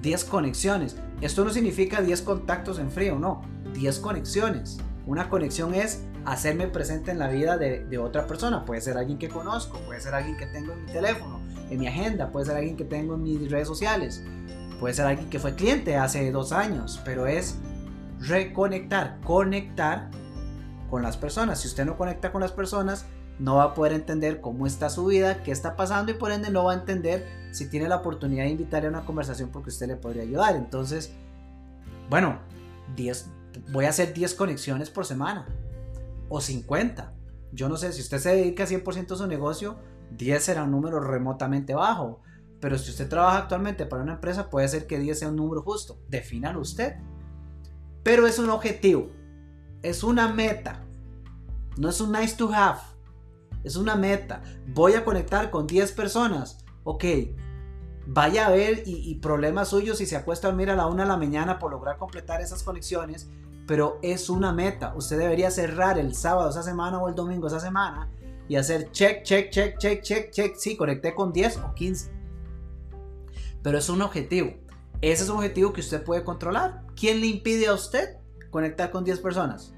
10 0.00 0.24
conexiones. 0.26 0.96
Esto 1.20 1.44
no 1.44 1.50
significa 1.50 2.02
10 2.02 2.22
contactos 2.22 2.78
en 2.78 2.92
frío, 2.92 3.18
no. 3.18 3.42
10 3.74 3.98
conexiones. 3.98 4.78
Una 5.06 5.28
conexión 5.28 5.74
es 5.74 6.04
hacerme 6.24 6.68
presente 6.68 7.10
en 7.10 7.18
la 7.18 7.26
vida 7.26 7.58
de, 7.58 7.84
de, 7.84 7.98
otra 7.98 8.28
persona. 8.28 8.64
Puede 8.64 8.80
ser 8.80 8.96
alguien 8.96 9.18
que 9.18 9.28
conozco, 9.28 9.80
puede 9.80 10.00
ser 10.00 10.14
alguien 10.14 10.36
que 10.36 10.46
tengo 10.46 10.72
en 10.72 10.84
mi 10.84 10.92
teléfono, 10.92 11.39
en 11.70 11.78
mi 11.78 11.86
agenda, 11.86 12.30
puede 12.30 12.46
ser 12.46 12.56
alguien 12.56 12.76
que 12.76 12.84
tengo 12.84 13.14
en 13.14 13.22
mis 13.22 13.50
redes 13.50 13.68
sociales, 13.68 14.22
puede 14.78 14.94
ser 14.94 15.06
alguien 15.06 15.30
que 15.30 15.38
fue 15.38 15.54
cliente 15.54 15.96
hace 15.96 16.30
dos 16.32 16.52
años, 16.52 17.00
pero 17.04 17.26
es 17.26 17.56
reconectar, 18.20 19.20
conectar 19.22 20.10
con 20.90 21.02
las 21.02 21.16
personas. 21.16 21.60
Si 21.60 21.68
usted 21.68 21.86
no 21.86 21.96
conecta 21.96 22.32
con 22.32 22.40
las 22.40 22.52
personas, 22.52 23.06
no 23.38 23.56
va 23.56 23.64
a 23.64 23.74
poder 23.74 23.92
entender 23.94 24.40
cómo 24.40 24.66
está 24.66 24.90
su 24.90 25.06
vida, 25.06 25.42
qué 25.42 25.50
está 25.50 25.76
pasando 25.76 26.12
y 26.12 26.14
por 26.14 26.30
ende 26.30 26.50
no 26.50 26.64
va 26.64 26.72
a 26.72 26.74
entender 26.74 27.26
si 27.52 27.68
tiene 27.68 27.88
la 27.88 27.96
oportunidad 27.96 28.44
de 28.44 28.50
invitarle 28.50 28.88
a 28.88 28.90
una 28.90 29.06
conversación 29.06 29.48
porque 29.48 29.70
usted 29.70 29.86
le 29.86 29.96
podría 29.96 30.22
ayudar. 30.22 30.56
Entonces, 30.56 31.12
bueno, 32.10 32.40
10, 32.96 33.30
voy 33.72 33.86
a 33.86 33.90
hacer 33.90 34.12
10 34.12 34.34
conexiones 34.34 34.90
por 34.90 35.06
semana 35.06 35.46
o 36.28 36.40
50. 36.40 37.14
Yo 37.52 37.68
no 37.68 37.76
sé, 37.76 37.92
si 37.92 38.02
usted 38.02 38.18
se 38.18 38.36
dedica 38.36 38.66
100% 38.66 39.12
a 39.12 39.16
su 39.16 39.26
negocio, 39.26 39.78
10 40.10 40.42
será 40.42 40.64
un 40.64 40.70
número 40.70 41.00
remotamente 41.00 41.74
bajo. 41.74 42.20
Pero 42.60 42.78
si 42.78 42.90
usted 42.90 43.08
trabaja 43.08 43.38
actualmente 43.38 43.86
para 43.86 44.02
una 44.02 44.14
empresa, 44.14 44.50
puede 44.50 44.68
ser 44.68 44.86
que 44.86 44.98
10 44.98 45.18
sea 45.18 45.28
un 45.28 45.36
número 45.36 45.62
justo. 45.62 45.98
Defínalo 46.08 46.60
usted. 46.60 46.96
Pero 48.02 48.26
es 48.26 48.38
un 48.38 48.50
objetivo. 48.50 49.10
Es 49.82 50.02
una 50.02 50.28
meta. 50.32 50.84
No 51.78 51.88
es 51.88 52.00
un 52.00 52.12
nice 52.12 52.36
to 52.36 52.52
have. 52.52 52.80
Es 53.64 53.76
una 53.76 53.96
meta. 53.96 54.42
Voy 54.68 54.94
a 54.94 55.04
conectar 55.04 55.50
con 55.50 55.66
10 55.66 55.92
personas. 55.92 56.64
Ok. 56.84 57.04
Vaya 58.06 58.46
a 58.46 58.50
ver 58.50 58.82
y, 58.86 59.14
problemas 59.16 59.68
suyos 59.68 59.98
si 59.98 60.06
se 60.06 60.16
acuesta 60.16 60.48
a 60.48 60.50
dormir 60.50 60.70
a 60.70 60.76
la 60.76 60.86
una 60.86 61.04
de 61.04 61.08
la 61.08 61.16
mañana 61.16 61.58
por 61.58 61.70
lograr 61.70 61.96
completar 61.96 62.40
esas 62.40 62.62
conexiones 62.62 63.28
pero 63.70 64.00
es 64.02 64.28
una 64.28 64.52
meta. 64.52 64.94
Usted 64.96 65.16
debería 65.16 65.48
cerrar 65.52 65.96
el 65.96 66.12
sábado 66.16 66.50
esa 66.50 66.64
semana 66.64 66.98
o 66.98 67.08
el 67.08 67.14
domingo 67.14 67.46
esa 67.46 67.60
semana 67.60 68.08
y 68.50 68.56
hacer 68.56 68.90
check, 68.90 69.22
check, 69.22 69.48
check, 69.50 69.78
check, 69.78 70.02
check, 70.02 70.30
check. 70.32 70.56
Sí, 70.56 70.76
conecté 70.76 71.14
con 71.14 71.32
10 71.32 71.58
o 71.58 71.72
15. 71.72 72.10
Pero 73.62 73.78
es 73.78 73.88
un 73.88 74.02
objetivo. 74.02 74.54
Ese 75.00 75.22
es 75.22 75.28
un 75.30 75.36
objetivo 75.36 75.72
que 75.72 75.82
usted 75.82 76.02
puede 76.02 76.24
controlar. 76.24 76.82
¿Quién 76.96 77.20
le 77.20 77.28
impide 77.28 77.68
a 77.68 77.74
usted 77.74 78.16
conectar 78.50 78.90
con 78.90 79.04
10 79.04 79.20
personas? 79.20 79.72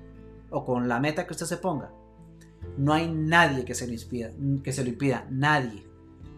O 0.48 0.64
con 0.64 0.88
la 0.88 1.00
meta 1.00 1.26
que 1.26 1.35
usted 1.35 1.44
se 1.44 1.58
ponga. 1.58 1.92
No 2.78 2.94
hay 2.94 3.12
nadie 3.12 3.66
que 3.66 3.74
se 3.74 3.87
lo 3.87 3.92
impida. 3.92 4.30
Que 4.64 4.72
se 4.72 4.82
lo 4.82 4.88
impida. 4.88 5.26
Nadie. 5.28 5.87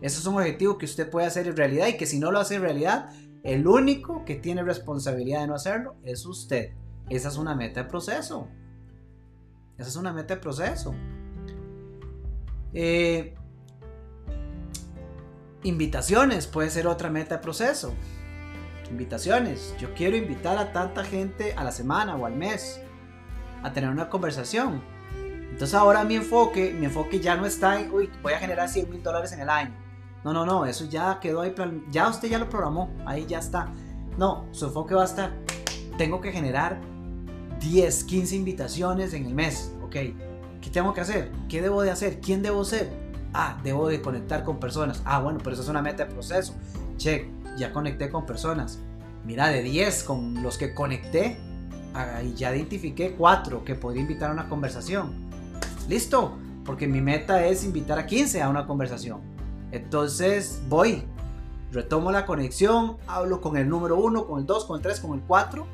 Ese 0.00 0.18
es 0.18 0.26
un 0.26 0.34
objetivo 0.34 0.76
que 0.76 0.86
usted 0.86 1.08
puede 1.08 1.28
hacer 1.28 1.46
en 1.46 1.56
realidad 1.56 1.86
y 1.86 1.96
que 1.96 2.06
si 2.06 2.18
no 2.18 2.32
lo 2.32 2.40
hace 2.40 2.56
en 2.56 2.62
realidad, 2.62 3.10
el 3.44 3.64
único 3.68 4.24
que 4.24 4.34
tiene 4.34 4.64
responsabilidad 4.64 5.42
de 5.42 5.46
no 5.46 5.54
hacerlo 5.54 5.94
es 6.02 6.26
usted. 6.26 6.72
Esa 7.08 7.28
es 7.28 7.36
una 7.36 7.54
meta 7.54 7.84
de 7.84 7.88
proceso. 7.88 8.48
Esa 9.78 9.88
es 9.88 9.94
una 9.94 10.12
meta 10.12 10.34
de 10.34 10.40
proceso. 10.40 10.96
Eh, 12.74 13.34
invitaciones 15.62 16.46
puede 16.46 16.70
ser 16.70 16.86
otra 16.86 17.08
meta 17.08 17.36
de 17.36 17.42
proceso. 17.42 17.94
Invitaciones. 18.90 19.74
Yo 19.78 19.94
quiero 19.94 20.16
invitar 20.16 20.58
a 20.58 20.72
tanta 20.72 21.04
gente 21.04 21.54
a 21.54 21.64
la 21.64 21.72
semana 21.72 22.16
o 22.16 22.26
al 22.26 22.34
mes 22.34 22.80
a 23.62 23.72
tener 23.72 23.88
una 23.90 24.10
conversación. 24.10 24.82
Entonces 25.50 25.74
ahora 25.74 26.04
mi 26.04 26.16
enfoque, 26.16 26.74
mi 26.74 26.86
enfoque 26.86 27.20
ya 27.20 27.36
no 27.36 27.46
está 27.46 27.80
en, 27.80 27.90
uy, 27.92 28.10
voy 28.22 28.32
a 28.32 28.38
generar 28.38 28.68
100 28.68 28.90
mil 28.90 29.02
dólares 29.02 29.32
en 29.32 29.40
el 29.40 29.48
año. 29.48 29.74
No, 30.24 30.32
no, 30.32 30.44
no, 30.44 30.66
eso 30.66 30.86
ya 30.86 31.20
quedó 31.20 31.42
ahí, 31.42 31.54
ya 31.90 32.08
usted 32.08 32.28
ya 32.28 32.38
lo 32.38 32.48
programó, 32.48 32.90
ahí 33.06 33.24
ya 33.26 33.38
está. 33.38 33.72
No, 34.18 34.46
su 34.52 34.66
enfoque 34.66 34.94
va 34.94 35.02
a 35.02 35.04
estar, 35.04 35.32
tengo 35.96 36.20
que 36.20 36.32
generar 36.32 36.80
10, 37.60 38.04
15 38.04 38.36
invitaciones 38.36 39.12
en 39.14 39.26
el 39.26 39.34
mes. 39.34 39.72
Ok, 39.82 39.96
¿qué 40.64 40.70
tengo 40.70 40.94
que 40.94 41.02
hacer? 41.02 41.30
¿Qué 41.48 41.60
debo 41.60 41.82
de 41.82 41.90
hacer? 41.90 42.20
¿Quién 42.20 42.42
debo 42.42 42.64
ser? 42.64 42.90
Ah, 43.34 43.60
debo 43.62 43.86
de 43.88 44.00
conectar 44.00 44.44
con 44.44 44.58
personas. 44.58 45.02
Ah, 45.04 45.20
bueno, 45.20 45.38
pero 45.42 45.52
eso 45.52 45.62
es 45.62 45.68
una 45.68 45.82
meta 45.82 46.06
de 46.06 46.12
proceso. 46.12 46.54
Check, 46.96 47.26
ya 47.58 47.70
conecté 47.70 48.08
con 48.08 48.24
personas. 48.24 48.78
Mira, 49.26 49.48
de 49.48 49.62
10 49.62 50.04
con 50.04 50.42
los 50.42 50.56
que 50.56 50.72
conecté, 50.72 51.36
ah, 51.94 52.22
y 52.22 52.32
ya 52.34 52.54
identifiqué 52.54 53.12
4 53.12 53.62
que 53.62 53.74
podría 53.74 54.00
invitar 54.00 54.30
a 54.30 54.32
una 54.32 54.48
conversación. 54.48 55.12
Listo, 55.86 56.38
porque 56.64 56.86
mi 56.86 57.02
meta 57.02 57.44
es 57.44 57.62
invitar 57.62 57.98
a 57.98 58.06
15 58.06 58.40
a 58.40 58.48
una 58.48 58.66
conversación. 58.66 59.20
Entonces 59.70 60.62
voy, 60.70 61.02
retomo 61.72 62.10
la 62.10 62.24
conexión, 62.24 62.96
hablo 63.06 63.42
con 63.42 63.58
el 63.58 63.68
número 63.68 63.98
1, 63.98 64.26
con 64.26 64.40
el 64.40 64.46
2, 64.46 64.64
con 64.64 64.76
el 64.76 64.82
3, 64.82 65.00
con 65.00 65.12
el 65.12 65.20
4 65.26 65.66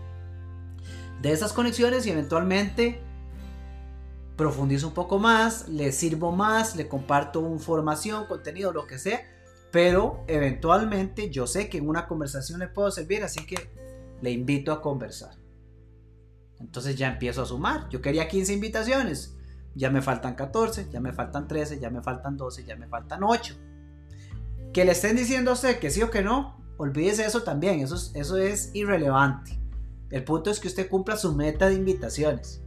de 1.22 1.32
esas 1.32 1.52
conexiones 1.52 2.06
y 2.06 2.10
eventualmente 2.10 3.00
profundizo 4.40 4.88
un 4.88 4.94
poco 4.94 5.18
más, 5.18 5.68
le 5.68 5.92
sirvo 5.92 6.32
más, 6.32 6.74
le 6.74 6.88
comparto 6.88 7.46
información, 7.52 8.24
contenido, 8.24 8.72
lo 8.72 8.86
que 8.86 8.98
sea, 8.98 9.20
pero 9.70 10.24
eventualmente 10.28 11.28
yo 11.28 11.46
sé 11.46 11.68
que 11.68 11.76
en 11.76 11.86
una 11.86 12.08
conversación 12.08 12.60
le 12.60 12.68
puedo 12.68 12.90
servir, 12.90 13.22
así 13.22 13.44
que 13.44 13.68
le 14.22 14.30
invito 14.30 14.72
a 14.72 14.80
conversar. 14.80 15.34
Entonces 16.58 16.96
ya 16.96 17.12
empiezo 17.12 17.42
a 17.42 17.44
sumar. 17.44 17.90
Yo 17.90 18.00
quería 18.00 18.28
15 18.28 18.54
invitaciones, 18.54 19.36
ya 19.74 19.90
me 19.90 20.00
faltan 20.00 20.36
14, 20.36 20.88
ya 20.90 21.00
me 21.00 21.12
faltan 21.12 21.46
13, 21.46 21.78
ya 21.78 21.90
me 21.90 22.00
faltan 22.00 22.38
12, 22.38 22.64
ya 22.64 22.76
me 22.76 22.88
faltan 22.88 23.22
8. 23.22 23.54
Que 24.72 24.86
le 24.86 24.92
estén 24.92 25.16
diciendo 25.16 25.50
a 25.50 25.54
usted 25.54 25.78
que 25.80 25.90
sí 25.90 26.00
o 26.00 26.10
que 26.10 26.22
no, 26.22 26.64
olvídese 26.78 27.26
eso 27.26 27.42
también, 27.42 27.80
eso 27.80 28.10
eso 28.14 28.38
es 28.38 28.70
irrelevante. 28.72 29.60
El 30.08 30.24
punto 30.24 30.50
es 30.50 30.60
que 30.60 30.68
usted 30.68 30.88
cumpla 30.88 31.18
su 31.18 31.34
meta 31.34 31.68
de 31.68 31.74
invitaciones. 31.74 32.62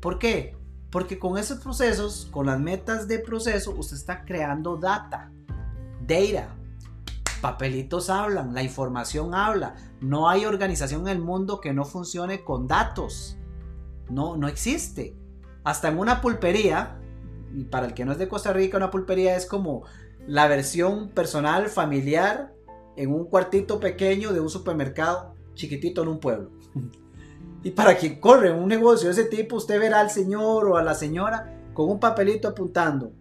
¿Por 0.00 0.18
qué? 0.18 0.56
Porque 0.94 1.18
con 1.18 1.38
esos 1.38 1.58
procesos, 1.58 2.28
con 2.30 2.46
las 2.46 2.60
metas 2.60 3.08
de 3.08 3.18
proceso, 3.18 3.74
usted 3.76 3.96
está 3.96 4.24
creando 4.24 4.76
data, 4.76 5.32
data. 6.06 6.54
Papelitos 7.40 8.10
hablan, 8.10 8.54
la 8.54 8.62
información 8.62 9.34
habla. 9.34 9.74
No 10.00 10.28
hay 10.28 10.44
organización 10.44 11.00
en 11.00 11.08
el 11.08 11.20
mundo 11.20 11.60
que 11.60 11.74
no 11.74 11.84
funcione 11.84 12.44
con 12.44 12.68
datos. 12.68 13.36
No, 14.08 14.36
no 14.36 14.46
existe. 14.46 15.16
Hasta 15.64 15.88
en 15.88 15.98
una 15.98 16.20
pulpería, 16.20 16.96
y 17.52 17.64
para 17.64 17.86
el 17.86 17.94
que 17.94 18.04
no 18.04 18.12
es 18.12 18.18
de 18.18 18.28
Costa 18.28 18.52
Rica, 18.52 18.76
una 18.76 18.92
pulpería 18.92 19.34
es 19.34 19.46
como 19.46 19.82
la 20.28 20.46
versión 20.46 21.08
personal, 21.08 21.70
familiar, 21.70 22.54
en 22.94 23.12
un 23.12 23.24
cuartito 23.24 23.80
pequeño 23.80 24.32
de 24.32 24.38
un 24.38 24.48
supermercado 24.48 25.34
chiquitito 25.54 26.02
en 26.02 26.08
un 26.08 26.20
pueblo. 26.20 26.52
Y 27.64 27.72
para 27.72 27.96
quien 27.96 28.20
corre 28.20 28.52
un 28.52 28.68
negocio 28.68 29.08
de 29.08 29.20
ese 29.20 29.24
tipo, 29.24 29.56
usted 29.56 29.80
verá 29.80 30.00
al 30.00 30.10
señor 30.10 30.68
o 30.68 30.76
a 30.76 30.82
la 30.82 30.94
señora 30.94 31.58
con 31.72 31.88
un 31.88 31.98
papelito 31.98 32.46
apuntando. 32.46 33.12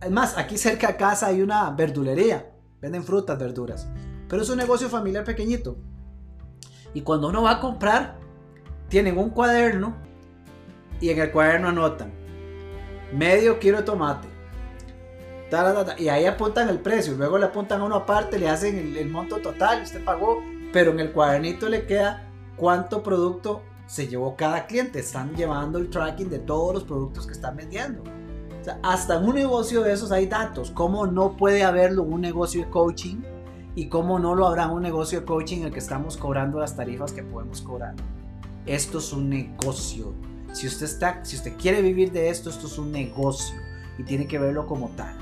Además, 0.00 0.36
aquí 0.36 0.58
cerca 0.58 0.88
de 0.88 0.96
casa 0.96 1.26
hay 1.26 1.42
una 1.42 1.70
verdulería. 1.70 2.50
Venden 2.80 3.04
frutas, 3.04 3.38
verduras. 3.38 3.86
Pero 4.28 4.42
es 4.42 4.48
un 4.48 4.56
negocio 4.56 4.88
familiar 4.88 5.22
pequeñito. 5.22 5.76
Y 6.94 7.02
cuando 7.02 7.28
uno 7.28 7.42
va 7.42 7.52
a 7.52 7.60
comprar, 7.60 8.16
tienen 8.88 9.18
un 9.18 9.30
cuaderno 9.30 9.94
y 11.00 11.10
en 11.10 11.20
el 11.20 11.30
cuaderno 11.30 11.68
anotan 11.68 12.26
medio 13.12 13.58
kilo 13.58 13.78
de 13.78 13.82
tomate. 13.84 14.28
y 15.98 16.08
ahí 16.08 16.24
apuntan 16.24 16.68
el 16.68 16.80
precio. 16.80 17.14
Luego 17.14 17.38
le 17.38 17.46
apuntan 17.46 17.80
a 17.80 17.84
uno 17.84 17.96
aparte, 17.96 18.38
le 18.38 18.48
hacen 18.48 18.76
el, 18.78 18.96
el 18.96 19.08
monto 19.08 19.38
total. 19.38 19.82
Usted 19.82 20.04
pagó, 20.04 20.42
pero 20.72 20.92
en 20.92 21.00
el 21.00 21.12
cuadernito 21.12 21.68
le 21.68 21.86
queda 21.86 22.25
cuánto 22.56 23.02
producto 23.02 23.62
se 23.86 24.08
llevó 24.08 24.36
cada 24.36 24.66
cliente. 24.66 24.98
Están 24.98 25.34
llevando 25.34 25.78
el 25.78 25.90
tracking 25.90 26.28
de 26.28 26.38
todos 26.38 26.74
los 26.74 26.84
productos 26.84 27.26
que 27.26 27.32
están 27.32 27.56
vendiendo. 27.56 28.02
hasta 28.82 29.18
un 29.18 29.34
negocio 29.34 29.82
de 29.82 29.92
esos 29.92 30.10
hay 30.10 30.26
datos. 30.26 30.72
¿Cómo 30.72 31.06
no 31.06 31.36
puede 31.36 31.62
haberlo 31.62 32.02
un 32.02 32.20
negocio 32.20 32.64
de 32.64 32.70
coaching? 32.70 33.22
¿Y 33.76 33.88
cómo 33.88 34.18
no 34.18 34.34
lo 34.34 34.46
habrá 34.46 34.68
un 34.68 34.82
negocio 34.82 35.20
de 35.20 35.26
coaching 35.26 35.58
en 35.58 35.64
el 35.66 35.72
que 35.72 35.78
estamos 35.78 36.16
cobrando 36.16 36.58
las 36.58 36.74
tarifas 36.74 37.12
que 37.12 37.22
podemos 37.22 37.60
cobrar? 37.60 37.94
Esto 38.64 38.98
es 38.98 39.12
un 39.12 39.28
negocio. 39.28 40.14
Si 40.52 40.66
usted, 40.66 40.86
está, 40.86 41.24
si 41.24 41.36
usted 41.36 41.56
quiere 41.56 41.82
vivir 41.82 42.10
de 42.10 42.30
esto, 42.30 42.50
esto 42.50 42.66
es 42.66 42.78
un 42.78 42.90
negocio 42.90 43.56
y 43.98 44.02
tiene 44.02 44.26
que 44.26 44.38
verlo 44.38 44.66
como 44.66 44.88
tal. 44.96 45.14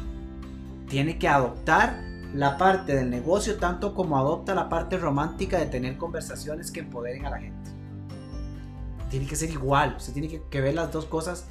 Tiene 0.89 1.19
que 1.19 1.29
adoptar 1.29 2.14
la 2.35 2.59
parte 2.59 2.97
del 2.97 3.11
negocio 3.11 3.59
tanto 3.59 3.95
como 3.95 4.19
adopta 4.19 4.57
la 4.57 4.69
parte 4.69 4.99
romántica 4.99 5.59
de 5.59 5.67
tener 5.67 5.97
conversaciones 5.97 6.73
que 6.73 6.81
empoderen 6.81 7.25
a 7.27 7.31
la 7.31 7.39
gente. 7.39 7.71
Tiene 9.09 9.27
que 9.27 9.37
ser 9.37 9.51
igual, 9.51 9.95
usted 9.97 10.13
tiene 10.13 10.43
que, 10.51 10.61
ver 10.61 10.75
las 10.75 10.91
dos 10.91 11.07
cosas 11.07 11.47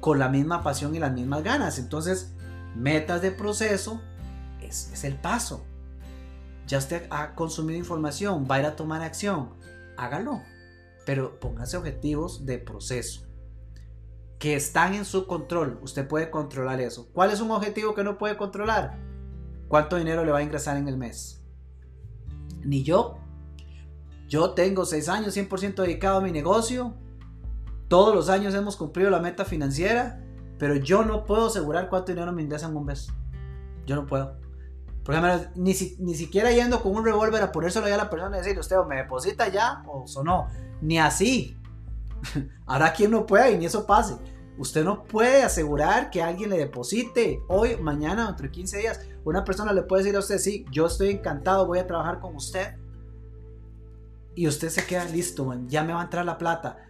con 0.00 0.18
la 0.18 0.30
misma 0.30 0.62
pasión 0.62 0.94
y 0.94 0.98
las 0.98 1.12
mismas 1.12 1.42
ganas. 1.42 1.78
Entonces, 1.78 2.32
metas 2.74 3.20
de 3.20 3.30
proceso 3.30 4.00
es, 4.62 4.90
es 4.94 5.04
el 5.04 5.16
paso. 5.16 5.66
Ya 6.66 6.78
usted 6.78 7.06
ha 7.10 7.34
consumido 7.34 7.78
información, 7.78 8.46
va 8.50 8.54
a 8.54 8.60
ir 8.60 8.66
a 8.66 8.76
tomar 8.76 9.02
acción, 9.02 9.50
hágalo, 9.98 10.40
pero 11.04 11.38
póngase 11.40 11.76
objetivos 11.76 12.46
de 12.46 12.56
proceso 12.56 13.26
que 14.38 14.56
están 14.56 14.94
en 14.94 15.04
su 15.04 15.26
control. 15.26 15.78
Usted 15.82 16.08
puede 16.08 16.30
controlar 16.30 16.80
eso. 16.80 17.10
¿Cuál 17.12 17.32
es 17.32 17.40
un 17.42 17.50
objetivo 17.50 17.94
que 17.94 18.02
no 18.02 18.16
puede 18.16 18.38
controlar? 18.38 19.11
¿Cuánto 19.72 19.96
dinero 19.96 20.22
le 20.22 20.30
va 20.30 20.40
a 20.40 20.42
ingresar 20.42 20.76
en 20.76 20.86
el 20.86 20.98
mes? 20.98 21.40
Ni 22.62 22.82
yo. 22.82 23.16
Yo 24.28 24.50
tengo 24.50 24.84
6 24.84 25.08
años 25.08 25.34
100% 25.34 25.76
dedicado 25.76 26.18
a 26.18 26.20
mi 26.20 26.30
negocio. 26.30 26.92
Todos 27.88 28.14
los 28.14 28.28
años 28.28 28.52
hemos 28.52 28.76
cumplido 28.76 29.08
la 29.08 29.18
meta 29.18 29.46
financiera. 29.46 30.22
Pero 30.58 30.76
yo 30.76 31.06
no 31.06 31.24
puedo 31.24 31.46
asegurar 31.46 31.88
cuánto 31.88 32.12
dinero 32.12 32.30
me 32.32 32.42
ingresa 32.42 32.66
en 32.66 32.76
un 32.76 32.84
mes. 32.84 33.08
Yo 33.86 33.96
no 33.96 34.04
puedo. 34.04 34.36
Por 35.04 35.14
ejemplo, 35.14 35.50
ni, 35.54 35.72
ni 36.00 36.14
siquiera 36.16 36.52
yendo 36.52 36.82
con 36.82 36.94
un 36.94 37.02
revólver 37.02 37.42
a 37.42 37.50
ponérselo 37.50 37.88
ya 37.88 37.94
a 37.94 37.96
la 37.96 38.10
persona 38.10 38.36
y 38.36 38.40
decirle, 38.40 38.60
usted 38.60 38.78
o 38.78 38.84
me 38.84 38.96
deposita 38.96 39.48
ya 39.48 39.84
o 39.86 40.04
no. 40.22 40.48
Ni 40.82 40.98
así. 40.98 41.56
Ahora 42.66 42.92
quien 42.92 43.10
no 43.10 43.24
pueda 43.24 43.48
y 43.48 43.56
ni 43.56 43.64
eso 43.64 43.86
pase. 43.86 44.16
Usted 44.62 44.84
no 44.84 45.02
puede 45.02 45.42
asegurar 45.42 46.08
que 46.08 46.22
alguien 46.22 46.50
le 46.50 46.56
deposite 46.56 47.42
hoy, 47.48 47.76
mañana, 47.78 48.28
entre 48.28 48.48
15 48.48 48.78
días. 48.78 49.00
Una 49.24 49.42
persona 49.42 49.72
le 49.72 49.82
puede 49.82 50.04
decir 50.04 50.14
a 50.14 50.20
usted, 50.20 50.38
sí, 50.38 50.64
yo 50.70 50.86
estoy 50.86 51.10
encantado, 51.10 51.66
voy 51.66 51.80
a 51.80 51.86
trabajar 51.88 52.20
con 52.20 52.36
usted. 52.36 52.76
Y 54.36 54.46
usted 54.46 54.68
se 54.68 54.86
queda 54.86 55.04
listo, 55.06 55.52
ya 55.66 55.82
me 55.82 55.92
va 55.92 56.00
a 56.00 56.04
entrar 56.04 56.24
la 56.24 56.38
plata. 56.38 56.86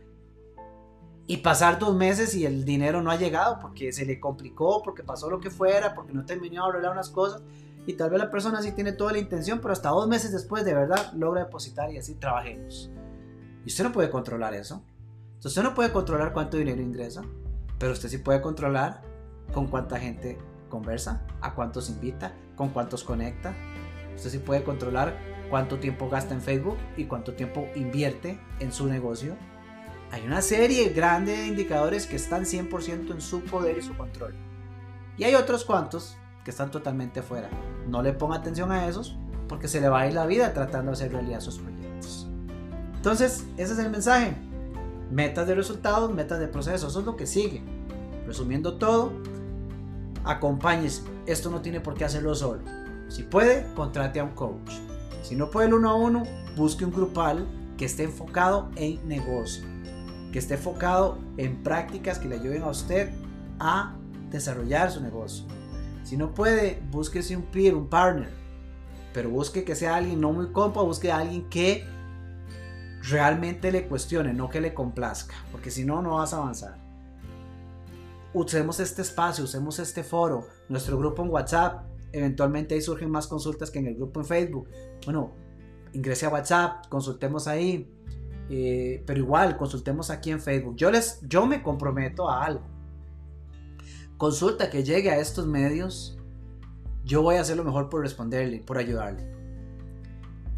Y 1.27 1.39
pasar 1.39 1.79
dos 1.79 1.97
meses 1.97 2.35
y 2.35 2.45
el 2.45 2.67
dinero 2.67 3.01
no 3.01 3.11
ha 3.11 3.17
llegado 3.17 3.59
porque 3.59 3.91
se 3.91 4.05
le 4.05 4.21
complicó, 4.21 4.83
porque 4.83 5.03
pasó 5.03 5.31
lo 5.31 5.41
que 5.41 5.49
fuera, 5.49 5.95
porque 5.95 6.13
no 6.13 6.27
terminó 6.27 6.65
de 6.65 6.73
arreglar 6.73 6.93
unas 6.93 7.09
cosas. 7.09 7.41
Y 7.87 7.95
tal 7.95 8.11
vez 8.11 8.19
la 8.19 8.31
persona 8.31 8.61
sí 8.61 8.73
tiene 8.73 8.93
toda 8.93 9.13
la 9.13 9.19
intención, 9.19 9.61
pero 9.63 9.73
hasta 9.73 9.89
dos 9.89 10.07
meses 10.07 10.31
después 10.31 10.67
de 10.67 10.75
verdad 10.75 11.15
logra 11.15 11.45
depositar 11.45 11.91
y 11.91 11.97
así 11.97 12.17
trabajemos. 12.17 12.91
Y 13.65 13.69
usted 13.69 13.85
no 13.85 13.93
puede 13.93 14.11
controlar 14.11 14.53
eso. 14.53 14.83
Entonces 15.37 15.53
usted 15.53 15.63
no 15.63 15.75
puede 15.75 15.91
controlar 15.91 16.35
cuánto 16.35 16.59
dinero 16.59 16.83
ingresa. 16.83 17.25
Pero 17.83 17.95
usted 17.95 18.11
sí 18.11 18.19
puede 18.19 18.41
controlar 18.41 19.03
con 19.53 19.67
cuánta 19.67 19.99
gente 19.99 20.39
conversa, 20.69 21.27
a 21.41 21.53
cuántos 21.57 21.91
invita, 21.91 22.33
con 22.55 22.69
cuántos 22.69 23.03
conecta. 23.03 23.57
Usted 24.15 24.31
sí 24.31 24.39
puede 24.39 24.63
controlar 24.63 25.19
cuánto 25.51 25.81
tiempo 25.81 26.09
gasta 26.09 26.33
en 26.33 26.41
Facebook 26.41 26.77
y 26.97 27.07
cuánto 27.07 27.35
tiempo 27.35 27.67
invierte 27.75 28.39
en 28.61 28.73
su 28.73 28.87
negocio. 28.87 29.37
Hay 30.13 30.25
una 30.25 30.43
serie 30.43 30.91
grande 30.91 31.37
de 31.37 31.49
indicadores 31.49 32.07
que 32.07 32.15
están 32.15 32.45
100% 32.45 33.11
en 33.11 33.21
su 33.21 33.41
poder 33.41 33.77
y 33.77 33.83
su 33.83 33.97
control. 33.97 34.37
Y 35.19 35.25
hay 35.25 35.35
otros 35.35 35.65
cuantos 35.65 36.17
que 36.45 36.53
están 36.53 36.71
totalmente 36.71 37.21
fuera. 37.21 37.51
No 37.89 38.01
le 38.01 38.13
ponga 38.13 38.37
atención 38.37 38.71
a 38.71 38.87
esos 38.87 39.19
porque 39.49 39.67
se 39.67 39.81
le 39.81 39.89
va 39.89 40.03
a 40.03 40.07
ir 40.07 40.15
la 40.15 40.27
vida 40.27 40.55
tratando 40.55 40.93
de 40.93 40.99
hacer 40.99 41.11
realidad 41.11 41.41
sus 41.41 41.59
proyectos. 41.59 42.29
Entonces, 42.95 43.45
ese 43.57 43.73
es 43.73 43.79
el 43.81 43.91
mensaje 43.91 44.37
metas 45.13 45.47
de 45.47 45.55
resultados, 45.55 46.13
metas 46.13 46.41
de 46.41 46.49
proceso, 46.49 46.89
eso 46.89 47.01
es 47.01 47.07
lo 47.07 47.17
que 47.17 47.27
sigue. 47.27 47.63
Resumiendo 48.27 48.79
todo, 48.79 49.13
acompáñese. 50.25 51.03
Esto 51.27 51.51
no 51.51 51.61
tiene 51.61 51.81
por 51.81 51.95
qué 51.95 52.05
hacerlo 52.05 52.35
solo. 52.35 52.63
Si 53.09 53.23
puede, 53.23 53.67
contrate 53.75 54.21
a 54.21 54.25
un 54.25 54.31
coach. 54.31 54.73
Si 55.23 55.37
no 55.37 55.51
puede 55.51 55.69
el 55.69 55.75
uno 55.75 55.91
a 55.91 55.95
uno, 55.95 56.23
busque 56.57 56.85
un 56.85 56.93
grupal 56.93 57.47
que 57.77 57.85
esté 57.85 58.05
enfocado 58.05 58.71
en 58.77 59.07
negocio, 59.07 59.65
que 60.33 60.39
esté 60.39 60.55
enfocado 60.55 61.19
en 61.37 61.63
prácticas 61.63 62.19
que 62.19 62.29
le 62.29 62.37
ayuden 62.37 62.63
a 62.63 62.69
usted 62.69 63.11
a 63.61 63.95
desarrollar 64.31 64.91
su 64.91 65.03
negocio. 65.03 65.45
Si 66.05 66.17
no 66.17 66.35
puede, 66.35 66.83
búsquese 66.91 67.37
un 67.37 67.43
peer, 67.43 67.75
un 67.75 67.89
partner, 67.89 68.31
pero 69.13 69.31
busque 69.31 69.63
que 69.63 69.75
sea 69.75 69.97
alguien 69.97 70.21
no 70.21 70.33
muy 70.33 70.53
compa, 70.53 70.83
busque 70.83 71.13
a 71.13 71.19
alguien 71.19 71.49
que 71.51 71.85
realmente 73.03 73.73
le 73.73 73.87
cuestione, 73.89 74.33
no 74.33 74.49
que 74.49 74.61
le 74.61 74.75
complazca, 74.75 75.35
porque 75.51 75.71
si 75.71 75.85
no, 75.85 76.03
no 76.03 76.17
vas 76.17 76.33
a 76.33 76.39
avanzar. 76.39 76.79
Usemos 78.35 78.81
este 78.81 79.03
espacio, 79.03 79.45
usemos 79.45 79.79
este 79.79 80.05
foro, 80.05 80.47
nuestro 80.69 80.99
grupo 80.99 81.23
en 81.23 81.31
WhatsApp, 81.31 81.85
eventualmente 82.13 82.75
ahí 82.75 82.81
surgen 82.81 83.11
más 83.11 83.27
consultas 83.27 83.71
que 83.71 83.79
en 83.79 83.89
el 83.89 83.97
grupo 83.97 84.21
en 84.21 84.27
Facebook. 84.27 84.69
Bueno, 85.05 85.33
ingrese 85.93 86.27
a 86.27 86.31
WhatsApp, 86.31 86.87
consultemos 86.89 87.47
ahí, 87.49 87.91
eh, 88.49 89.03
pero 89.07 89.21
igual, 89.21 89.57
consultemos 89.57 90.11
aquí 90.11 90.31
en 90.31 90.41
Facebook. 90.41 90.77
Yo, 90.77 90.91
les, 90.91 91.21
yo 91.23 91.47
me 91.47 91.63
comprometo 91.63 92.29
a 92.29 92.45
algo. 92.45 92.63
Consulta 94.17 94.71
que 94.71 94.85
llegue 94.85 95.11
a 95.11 95.19
estos 95.19 95.47
medios, 95.47 96.17
yo 97.05 97.23
voy 97.23 97.37
a 97.37 97.41
hacer 97.41 97.57
lo 97.57 97.65
mejor 97.65 97.89
por 97.89 98.03
responderle, 98.03 98.61
por 98.61 98.79
ayudarle 98.79 99.42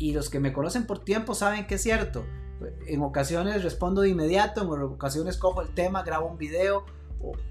y 0.05 0.13
los 0.13 0.29
que 0.29 0.39
me 0.39 0.53
conocen 0.53 0.85
por 0.85 0.99
tiempo 0.99 1.35
saben 1.35 1.67
que 1.67 1.77
es 1.77 1.83
cierto. 1.83 2.27
En 2.87 3.01
ocasiones 3.01 3.65
respondo 3.65 4.03
de 4.03 4.11
inmediato, 4.11 4.61
en 4.61 4.83
ocasiones 4.83 5.39
cojo 5.39 5.63
el 5.63 5.71
tema, 5.71 6.03
grabo 6.03 6.29
un 6.29 6.37
video 6.37 6.85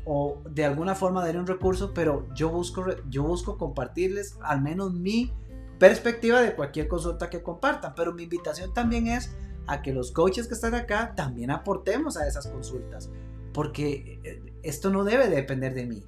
o, 0.05 0.37
de 0.47 0.63
alguna 0.63 0.93
forma 0.93 1.25
daré 1.25 1.39
un 1.39 1.47
recurso, 1.47 1.95
pero 1.95 2.27
yo 2.35 2.49
busco, 2.49 2.85
yo 3.09 3.23
busco 3.23 3.57
compartirles 3.57 4.37
al 4.43 4.61
menos 4.61 4.93
mi 4.93 5.33
perspectiva 5.79 6.41
de 6.41 6.53
cualquier 6.53 6.87
consulta 6.87 7.27
que 7.31 7.41
compartan. 7.41 7.95
Pero 7.95 8.13
mi 8.13 8.21
invitación 8.21 8.71
también 8.71 9.07
es 9.07 9.35
a 9.65 9.81
que 9.81 9.91
los 9.91 10.11
coaches 10.11 10.47
que 10.47 10.53
están 10.53 10.75
acá 10.75 11.15
también 11.15 11.49
aportemos 11.49 12.17
a 12.17 12.27
esas 12.27 12.45
consultas, 12.45 13.09
porque 13.51 14.19
eh, 14.23 14.43
esto 14.61 14.91
no 14.91 15.03
debe 15.03 15.27
depender 15.27 15.73
de 15.73 15.87
mí. 15.87 16.03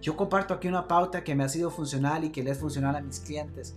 Yo 0.00 0.16
comparto 0.16 0.54
aquí 0.54 0.68
una 0.68 0.88
pauta 0.88 1.22
que 1.22 1.34
me 1.34 1.44
ha 1.44 1.50
sido 1.50 1.70
funcional 1.70 2.24
y 2.24 2.30
que 2.30 2.42
le 2.42 2.50
es 2.50 2.58
funcional 2.58 2.96
a 2.96 3.02
mis 3.02 3.20
clientes. 3.20 3.76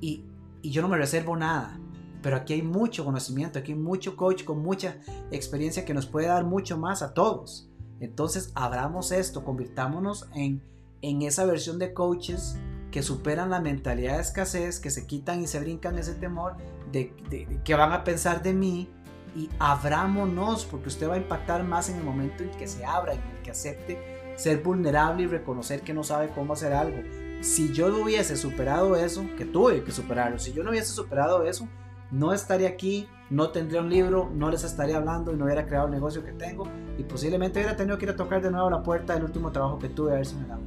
Y 0.00 0.31
y 0.62 0.70
yo 0.70 0.80
no 0.82 0.88
me 0.88 0.96
reservo 0.96 1.36
nada. 1.36 1.78
Pero 2.22 2.36
aquí 2.36 2.54
hay 2.54 2.62
mucho 2.62 3.04
conocimiento, 3.04 3.58
aquí 3.58 3.72
hay 3.72 3.78
mucho 3.78 4.16
coach 4.16 4.44
con 4.44 4.62
mucha 4.62 4.96
experiencia 5.32 5.84
que 5.84 5.92
nos 5.92 6.06
puede 6.06 6.28
dar 6.28 6.44
mucho 6.44 6.78
más 6.78 7.02
a 7.02 7.14
todos. 7.14 7.68
Entonces, 7.98 8.52
abramos 8.54 9.12
esto, 9.12 9.44
convirtámonos 9.44 10.28
en, 10.34 10.62
en 11.02 11.22
esa 11.22 11.44
versión 11.44 11.78
de 11.78 11.92
coaches 11.92 12.56
que 12.92 13.02
superan 13.02 13.50
la 13.50 13.60
mentalidad 13.60 14.16
de 14.16 14.22
escasez, 14.22 14.78
que 14.78 14.90
se 14.90 15.06
quitan 15.06 15.42
y 15.42 15.46
se 15.46 15.58
brincan 15.58 15.98
ese 15.98 16.14
temor 16.14 16.56
de, 16.92 17.14
de, 17.28 17.60
que 17.64 17.74
van 17.74 17.92
a 17.92 18.04
pensar 18.04 18.42
de 18.42 18.52
mí 18.52 18.88
y 19.34 19.48
abrámonos, 19.58 20.64
porque 20.64 20.88
usted 20.88 21.08
va 21.08 21.14
a 21.14 21.18
impactar 21.18 21.64
más 21.64 21.88
en 21.88 21.96
el 21.96 22.04
momento 22.04 22.44
en 22.44 22.50
que 22.50 22.68
se 22.68 22.84
abra, 22.84 23.14
en 23.14 23.20
el 23.20 23.42
que 23.42 23.50
acepte 23.50 23.98
ser 24.36 24.62
vulnerable 24.62 25.24
y 25.24 25.26
reconocer 25.26 25.82
que 25.82 25.94
no 25.94 26.04
sabe 26.04 26.28
cómo 26.28 26.52
hacer 26.52 26.72
algo. 26.72 26.98
Si 27.42 27.72
yo 27.72 27.88
no 27.88 28.04
hubiese 28.04 28.36
superado 28.36 28.94
eso, 28.94 29.26
que 29.36 29.44
tuve 29.44 29.82
que 29.82 29.90
superarlo, 29.90 30.38
si 30.38 30.52
yo 30.52 30.62
no 30.62 30.70
hubiese 30.70 30.92
superado 30.92 31.44
eso, 31.44 31.66
no 32.12 32.32
estaría 32.32 32.68
aquí, 32.68 33.08
no 33.30 33.50
tendría 33.50 33.80
un 33.80 33.90
libro, 33.90 34.30
no 34.32 34.48
les 34.48 34.62
estaría 34.62 34.96
hablando 34.96 35.32
y 35.32 35.36
no 35.36 35.46
hubiera 35.46 35.66
creado 35.66 35.86
el 35.86 35.92
negocio 35.92 36.24
que 36.24 36.30
tengo 36.30 36.68
y 36.96 37.02
posiblemente 37.02 37.58
hubiera 37.58 37.76
tenido 37.76 37.98
que 37.98 38.04
ir 38.04 38.10
a 38.12 38.16
tocar 38.16 38.42
de 38.42 38.52
nuevo 38.52 38.70
la 38.70 38.84
puerta 38.84 39.14
del 39.14 39.24
último 39.24 39.50
trabajo 39.50 39.80
que 39.80 39.88
tuve 39.88 40.12
a 40.12 40.14
ver 40.14 40.26
si 40.26 40.36
me 40.36 40.46
daba. 40.46 40.62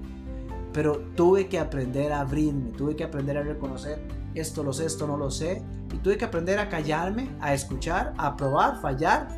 Pero 0.73 0.97
tuve 1.15 1.47
que 1.47 1.59
aprender 1.59 2.11
a 2.11 2.19
abrirme, 2.19 2.71
tuve 2.71 2.97
que 2.97 3.05
aprender 3.05 3.37
a 3.37 3.43
reconocer 3.43 4.05
esto 4.33 4.61
lo 4.61 4.73
sé, 4.73 4.85
esto 4.85 5.07
no 5.07 5.15
lo 5.15 5.31
sé 5.31 5.63
y 5.93 5.97
tuve 5.99 6.17
que 6.17 6.25
aprender 6.25 6.59
a 6.59 6.67
callarme, 6.67 7.33
a 7.39 7.53
escuchar, 7.53 8.13
a 8.17 8.35
probar, 8.35 8.81
fallar 8.81 9.29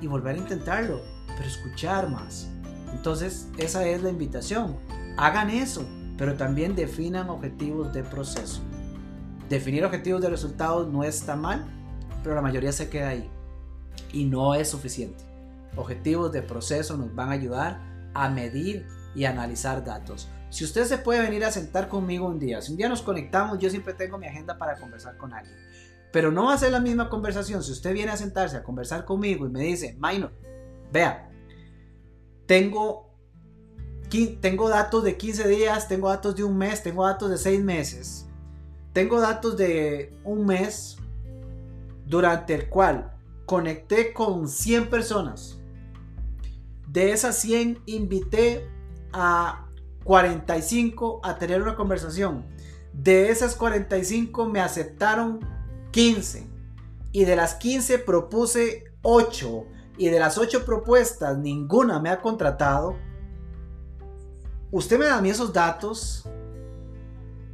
y 0.00 0.06
volver 0.06 0.36
a 0.36 0.38
intentarlo, 0.38 1.02
pero 1.36 1.46
escuchar 1.46 2.08
más. 2.08 2.48
Entonces, 2.94 3.48
esa 3.58 3.86
es 3.86 4.02
la 4.02 4.08
invitación. 4.08 4.78
Hagan 5.18 5.50
eso, 5.50 5.84
pero 6.22 6.36
también 6.36 6.76
definan 6.76 7.30
objetivos 7.30 7.92
de 7.92 8.04
proceso. 8.04 8.60
Definir 9.48 9.84
objetivos 9.84 10.22
de 10.22 10.30
resultados 10.30 10.86
no 10.86 11.02
está 11.02 11.34
mal, 11.34 11.66
pero 12.22 12.36
la 12.36 12.40
mayoría 12.40 12.70
se 12.70 12.88
queda 12.88 13.08
ahí 13.08 13.28
y 14.12 14.26
no 14.26 14.54
es 14.54 14.68
suficiente. 14.68 15.24
Objetivos 15.74 16.30
de 16.30 16.42
proceso 16.42 16.96
nos 16.96 17.12
van 17.12 17.30
a 17.30 17.32
ayudar 17.32 17.80
a 18.14 18.28
medir 18.28 18.86
y 19.16 19.24
analizar 19.24 19.84
datos. 19.84 20.28
Si 20.48 20.62
usted 20.62 20.84
se 20.84 20.98
puede 20.98 21.22
venir 21.22 21.44
a 21.44 21.50
sentar 21.50 21.88
conmigo 21.88 22.28
un 22.28 22.38
día, 22.38 22.62
si 22.62 22.70
un 22.70 22.78
día 22.78 22.88
nos 22.88 23.02
conectamos, 23.02 23.58
yo 23.58 23.68
siempre 23.68 23.92
tengo 23.92 24.16
mi 24.16 24.28
agenda 24.28 24.56
para 24.56 24.78
conversar 24.78 25.16
con 25.16 25.34
alguien. 25.34 25.56
Pero 26.12 26.30
no 26.30 26.44
va 26.44 26.54
a 26.54 26.58
ser 26.58 26.70
la 26.70 26.78
misma 26.78 27.10
conversación. 27.10 27.64
Si 27.64 27.72
usted 27.72 27.92
viene 27.92 28.12
a 28.12 28.16
sentarse 28.16 28.56
a 28.56 28.62
conversar 28.62 29.04
conmigo 29.04 29.44
y 29.44 29.50
me 29.50 29.62
dice, 29.62 29.98
Minor, 30.00 30.32
vea, 30.92 31.28
tengo, 32.46 33.11
tengo 34.40 34.68
datos 34.68 35.04
de 35.04 35.16
15 35.16 35.48
días, 35.48 35.88
tengo 35.88 36.08
datos 36.08 36.36
de 36.36 36.44
un 36.44 36.56
mes, 36.56 36.82
tengo 36.82 37.06
datos 37.06 37.30
de 37.30 37.38
6 37.38 37.62
meses 37.62 38.26
tengo 38.92 39.20
datos 39.20 39.56
de 39.56 40.14
un 40.22 40.44
mes 40.44 40.98
durante 42.06 42.54
el 42.54 42.68
cual 42.68 43.12
conecté 43.46 44.12
con 44.12 44.48
100 44.48 44.90
personas. 44.90 45.58
De 46.88 47.12
esas 47.12 47.36
100 47.36 47.82
invité 47.86 48.68
a 49.12 49.66
45 50.04 51.20
a 51.22 51.38
tener 51.38 51.62
una 51.62 51.74
conversación. 51.74 52.44
De 52.92 53.30
esas 53.30 53.54
45 53.54 54.46
me 54.46 54.60
aceptaron 54.60 55.40
15. 55.92 56.46
Y 57.12 57.24
de 57.24 57.36
las 57.36 57.54
15 57.54 57.98
propuse 57.98 58.84
8. 59.00 59.66
Y 59.96 60.08
de 60.08 60.18
las 60.18 60.36
8 60.36 60.66
propuestas 60.66 61.38
ninguna 61.38 61.98
me 61.98 62.10
ha 62.10 62.20
contratado. 62.20 62.96
Usted 64.72 64.98
me 64.98 65.04
da 65.04 65.18
a 65.18 65.20
mí 65.20 65.28
esos 65.28 65.52
datos 65.52 66.24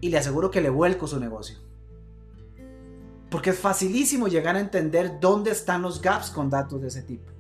y 0.00 0.08
le 0.08 0.18
aseguro 0.18 0.52
que 0.52 0.60
le 0.60 0.70
vuelco 0.70 1.08
su 1.08 1.18
negocio. 1.18 1.58
Porque 3.28 3.50
es 3.50 3.58
facilísimo 3.58 4.28
llegar 4.28 4.54
a 4.54 4.60
entender 4.60 5.18
dónde 5.20 5.50
están 5.50 5.82
los 5.82 6.00
gaps 6.00 6.30
con 6.30 6.48
datos 6.48 6.80
de 6.80 6.86
ese 6.86 7.02
tipo. 7.02 7.32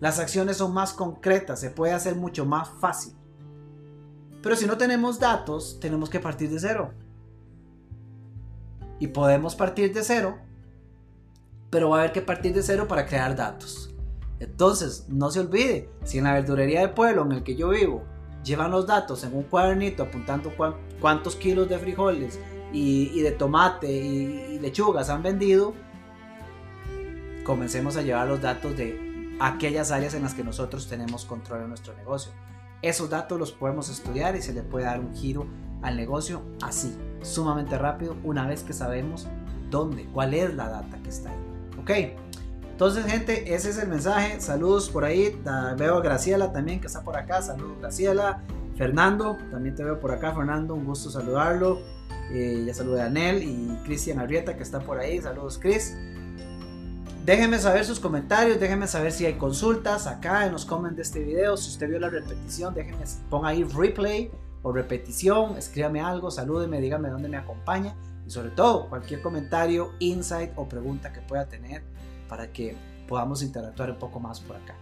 Las 0.00 0.18
acciones 0.18 0.56
son 0.56 0.74
más 0.74 0.92
concretas, 0.92 1.60
se 1.60 1.70
puede 1.70 1.92
hacer 1.92 2.16
mucho 2.16 2.44
más 2.44 2.68
fácil. 2.80 3.14
Pero 4.42 4.56
si 4.56 4.66
no 4.66 4.76
tenemos 4.76 5.20
datos, 5.20 5.78
tenemos 5.78 6.10
que 6.10 6.18
partir 6.18 6.50
de 6.50 6.58
cero. 6.58 6.92
Y 8.98 9.06
podemos 9.06 9.54
partir 9.54 9.94
de 9.94 10.02
cero, 10.02 10.36
pero 11.70 11.90
va 11.90 11.98
a 11.98 12.00
haber 12.00 12.12
que 12.12 12.22
partir 12.22 12.52
de 12.54 12.62
cero 12.64 12.88
para 12.88 13.06
crear 13.06 13.36
datos. 13.36 13.94
Entonces, 14.40 15.06
no 15.08 15.30
se 15.30 15.38
olvide, 15.38 15.88
si 16.02 16.18
en 16.18 16.24
la 16.24 16.32
verdurería 16.32 16.80
de 16.80 16.88
pueblo 16.88 17.24
en 17.24 17.30
el 17.30 17.44
que 17.44 17.54
yo 17.54 17.68
vivo 17.68 18.02
llevan 18.44 18.70
los 18.70 18.86
datos 18.86 19.24
en 19.24 19.34
un 19.34 19.44
cuadernito 19.44 20.02
apuntando 20.02 20.52
cuántos 21.00 21.36
kilos 21.36 21.68
de 21.68 21.78
frijoles 21.78 22.38
y, 22.72 23.20
de 23.20 23.32
tomate 23.32 23.90
y, 23.90 24.58
lechugas 24.58 25.10
han 25.10 25.22
vendido, 25.22 25.74
comencemos 27.44 27.96
a 27.96 28.02
llevar 28.02 28.28
los 28.28 28.40
datos 28.40 28.76
de 28.76 29.36
aquellas 29.40 29.90
áreas 29.90 30.14
en 30.14 30.22
las 30.22 30.34
que 30.34 30.44
nosotros 30.44 30.88
tenemos 30.88 31.24
control 31.24 31.62
en 31.62 31.68
nuestro 31.68 31.94
negocio. 31.94 32.32
Esos 32.80 33.10
datos 33.10 33.38
los 33.38 33.52
podemos 33.52 33.88
estudiar 33.88 34.34
y 34.36 34.42
se 34.42 34.52
le 34.52 34.62
puede 34.62 34.86
dar 34.86 35.00
un 35.00 35.14
giro 35.14 35.46
al 35.82 35.96
negocio 35.96 36.42
así, 36.62 36.96
sumamente 37.22 37.78
rápido, 37.78 38.16
una 38.24 38.46
vez 38.46 38.62
que 38.62 38.72
sabemos 38.72 39.28
dónde, 39.70 40.06
cuál 40.06 40.34
es 40.34 40.54
la 40.54 40.68
data 40.68 40.98
que 41.02 41.08
está 41.08 41.30
ahí. 41.30 41.38
¿Ok? 41.80 42.21
Entonces, 42.84 43.06
gente, 43.06 43.54
ese 43.54 43.70
es 43.70 43.78
el 43.78 43.86
mensaje. 43.86 44.40
Saludos 44.40 44.90
por 44.90 45.04
ahí. 45.04 45.40
Veo 45.78 45.98
a 45.98 46.00
Graciela 46.00 46.50
también 46.50 46.80
que 46.80 46.88
está 46.88 47.04
por 47.04 47.16
acá. 47.16 47.40
Saludos, 47.40 47.78
Graciela. 47.78 48.42
Fernando, 48.76 49.38
también 49.52 49.76
te 49.76 49.84
veo 49.84 50.00
por 50.00 50.10
acá, 50.10 50.34
Fernando. 50.34 50.74
Un 50.74 50.84
gusto 50.84 51.08
saludarlo. 51.08 51.78
Eh, 52.32 52.64
ya 52.66 52.74
saludé 52.74 53.02
a 53.02 53.08
Nel 53.08 53.44
y 53.44 53.78
Cristian 53.84 54.18
Arrieta 54.18 54.56
que 54.56 54.64
está 54.64 54.80
por 54.80 54.98
ahí. 54.98 55.22
Saludos, 55.22 55.60
Chris. 55.62 55.96
Déjenme 57.24 57.60
saber 57.60 57.84
sus 57.84 58.00
comentarios, 58.00 58.58
déjenme 58.58 58.88
saber 58.88 59.12
si 59.12 59.26
hay 59.26 59.34
consultas 59.34 60.08
acá 60.08 60.44
en 60.44 60.50
los 60.50 60.64
comments 60.64 60.96
de 60.96 61.02
este 61.02 61.22
video. 61.22 61.56
Si 61.56 61.70
usted 61.70 61.88
vio 61.88 62.00
la 62.00 62.08
repetición, 62.08 62.74
déjenme, 62.74 63.04
ponga 63.30 63.50
ahí 63.50 63.62
replay 63.62 64.28
o 64.64 64.72
repetición, 64.72 65.56
escríbame 65.56 66.00
algo, 66.00 66.32
salúdeme, 66.32 66.80
dígame 66.80 67.10
dónde 67.10 67.28
me 67.28 67.36
acompaña 67.36 67.94
y 68.26 68.30
sobre 68.30 68.50
todo 68.50 68.88
cualquier 68.88 69.22
comentario, 69.22 69.92
insight 70.00 70.50
o 70.56 70.68
pregunta 70.68 71.12
que 71.12 71.20
pueda 71.20 71.46
tener 71.46 71.84
para 72.32 72.50
que 72.50 72.74
podamos 73.06 73.42
interactuar 73.42 73.90
un 73.90 73.98
poco 73.98 74.18
más 74.18 74.40
por 74.40 74.56
acá. 74.56 74.74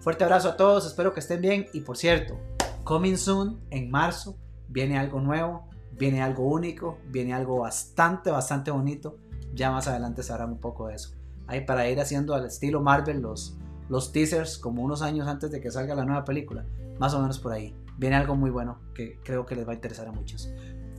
Fuerte 0.00 0.24
abrazo 0.24 0.48
a 0.48 0.56
todos, 0.56 0.86
espero 0.86 1.12
que 1.12 1.20
estén 1.20 1.42
bien 1.42 1.66
y 1.74 1.82
por 1.82 1.98
cierto, 1.98 2.40
coming 2.82 3.18
soon 3.18 3.60
en 3.68 3.90
marzo 3.90 4.38
viene 4.70 4.98
algo 4.98 5.20
nuevo, 5.20 5.68
viene 5.92 6.22
algo 6.22 6.46
único, 6.46 6.96
viene 7.10 7.34
algo 7.34 7.58
bastante, 7.58 8.30
bastante 8.30 8.70
bonito. 8.70 9.18
Ya 9.52 9.70
más 9.70 9.86
adelante 9.86 10.22
hará 10.32 10.46
un 10.46 10.56
poco 10.56 10.86
de 10.86 10.94
eso. 10.94 11.10
Ahí 11.46 11.66
para 11.66 11.86
ir 11.90 12.00
haciendo 12.00 12.34
al 12.34 12.46
estilo 12.46 12.80
Marvel 12.80 13.20
los, 13.20 13.58
los 13.90 14.10
teasers 14.10 14.56
como 14.56 14.82
unos 14.82 15.02
años 15.02 15.28
antes 15.28 15.50
de 15.50 15.60
que 15.60 15.70
salga 15.70 15.94
la 15.94 16.06
nueva 16.06 16.24
película. 16.24 16.64
Más 16.98 17.12
o 17.12 17.20
menos 17.20 17.38
por 17.38 17.52
ahí. 17.52 17.76
Viene 17.98 18.16
algo 18.16 18.34
muy 18.34 18.48
bueno 18.48 18.80
que 18.94 19.18
creo 19.22 19.44
que 19.44 19.56
les 19.56 19.68
va 19.68 19.72
a 19.72 19.74
interesar 19.74 20.08
a 20.08 20.12
muchos. 20.12 20.48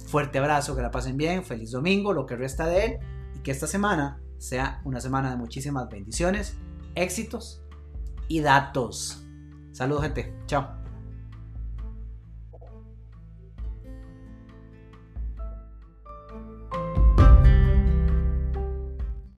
Fuerte 0.05 0.37
abrazo, 0.37 0.75
que 0.75 0.83
la 0.83 0.91
pasen 0.91 1.17
bien, 1.17 1.43
feliz 1.43 1.71
domingo, 1.71 2.13
lo 2.13 2.27
que 2.27 2.35
resta 2.35 2.67
de 2.67 2.85
él 2.85 2.99
y 3.35 3.39
que 3.39 3.49
esta 3.49 3.65
semana 3.65 4.21
sea 4.37 4.81
una 4.85 4.99
semana 4.99 5.31
de 5.31 5.37
muchísimas 5.37 5.89
bendiciones, 5.89 6.57
éxitos 6.95 7.63
y 8.27 8.41
datos. 8.41 9.23
Saludos 9.71 10.03
gente, 10.03 10.33
chao. 10.45 10.84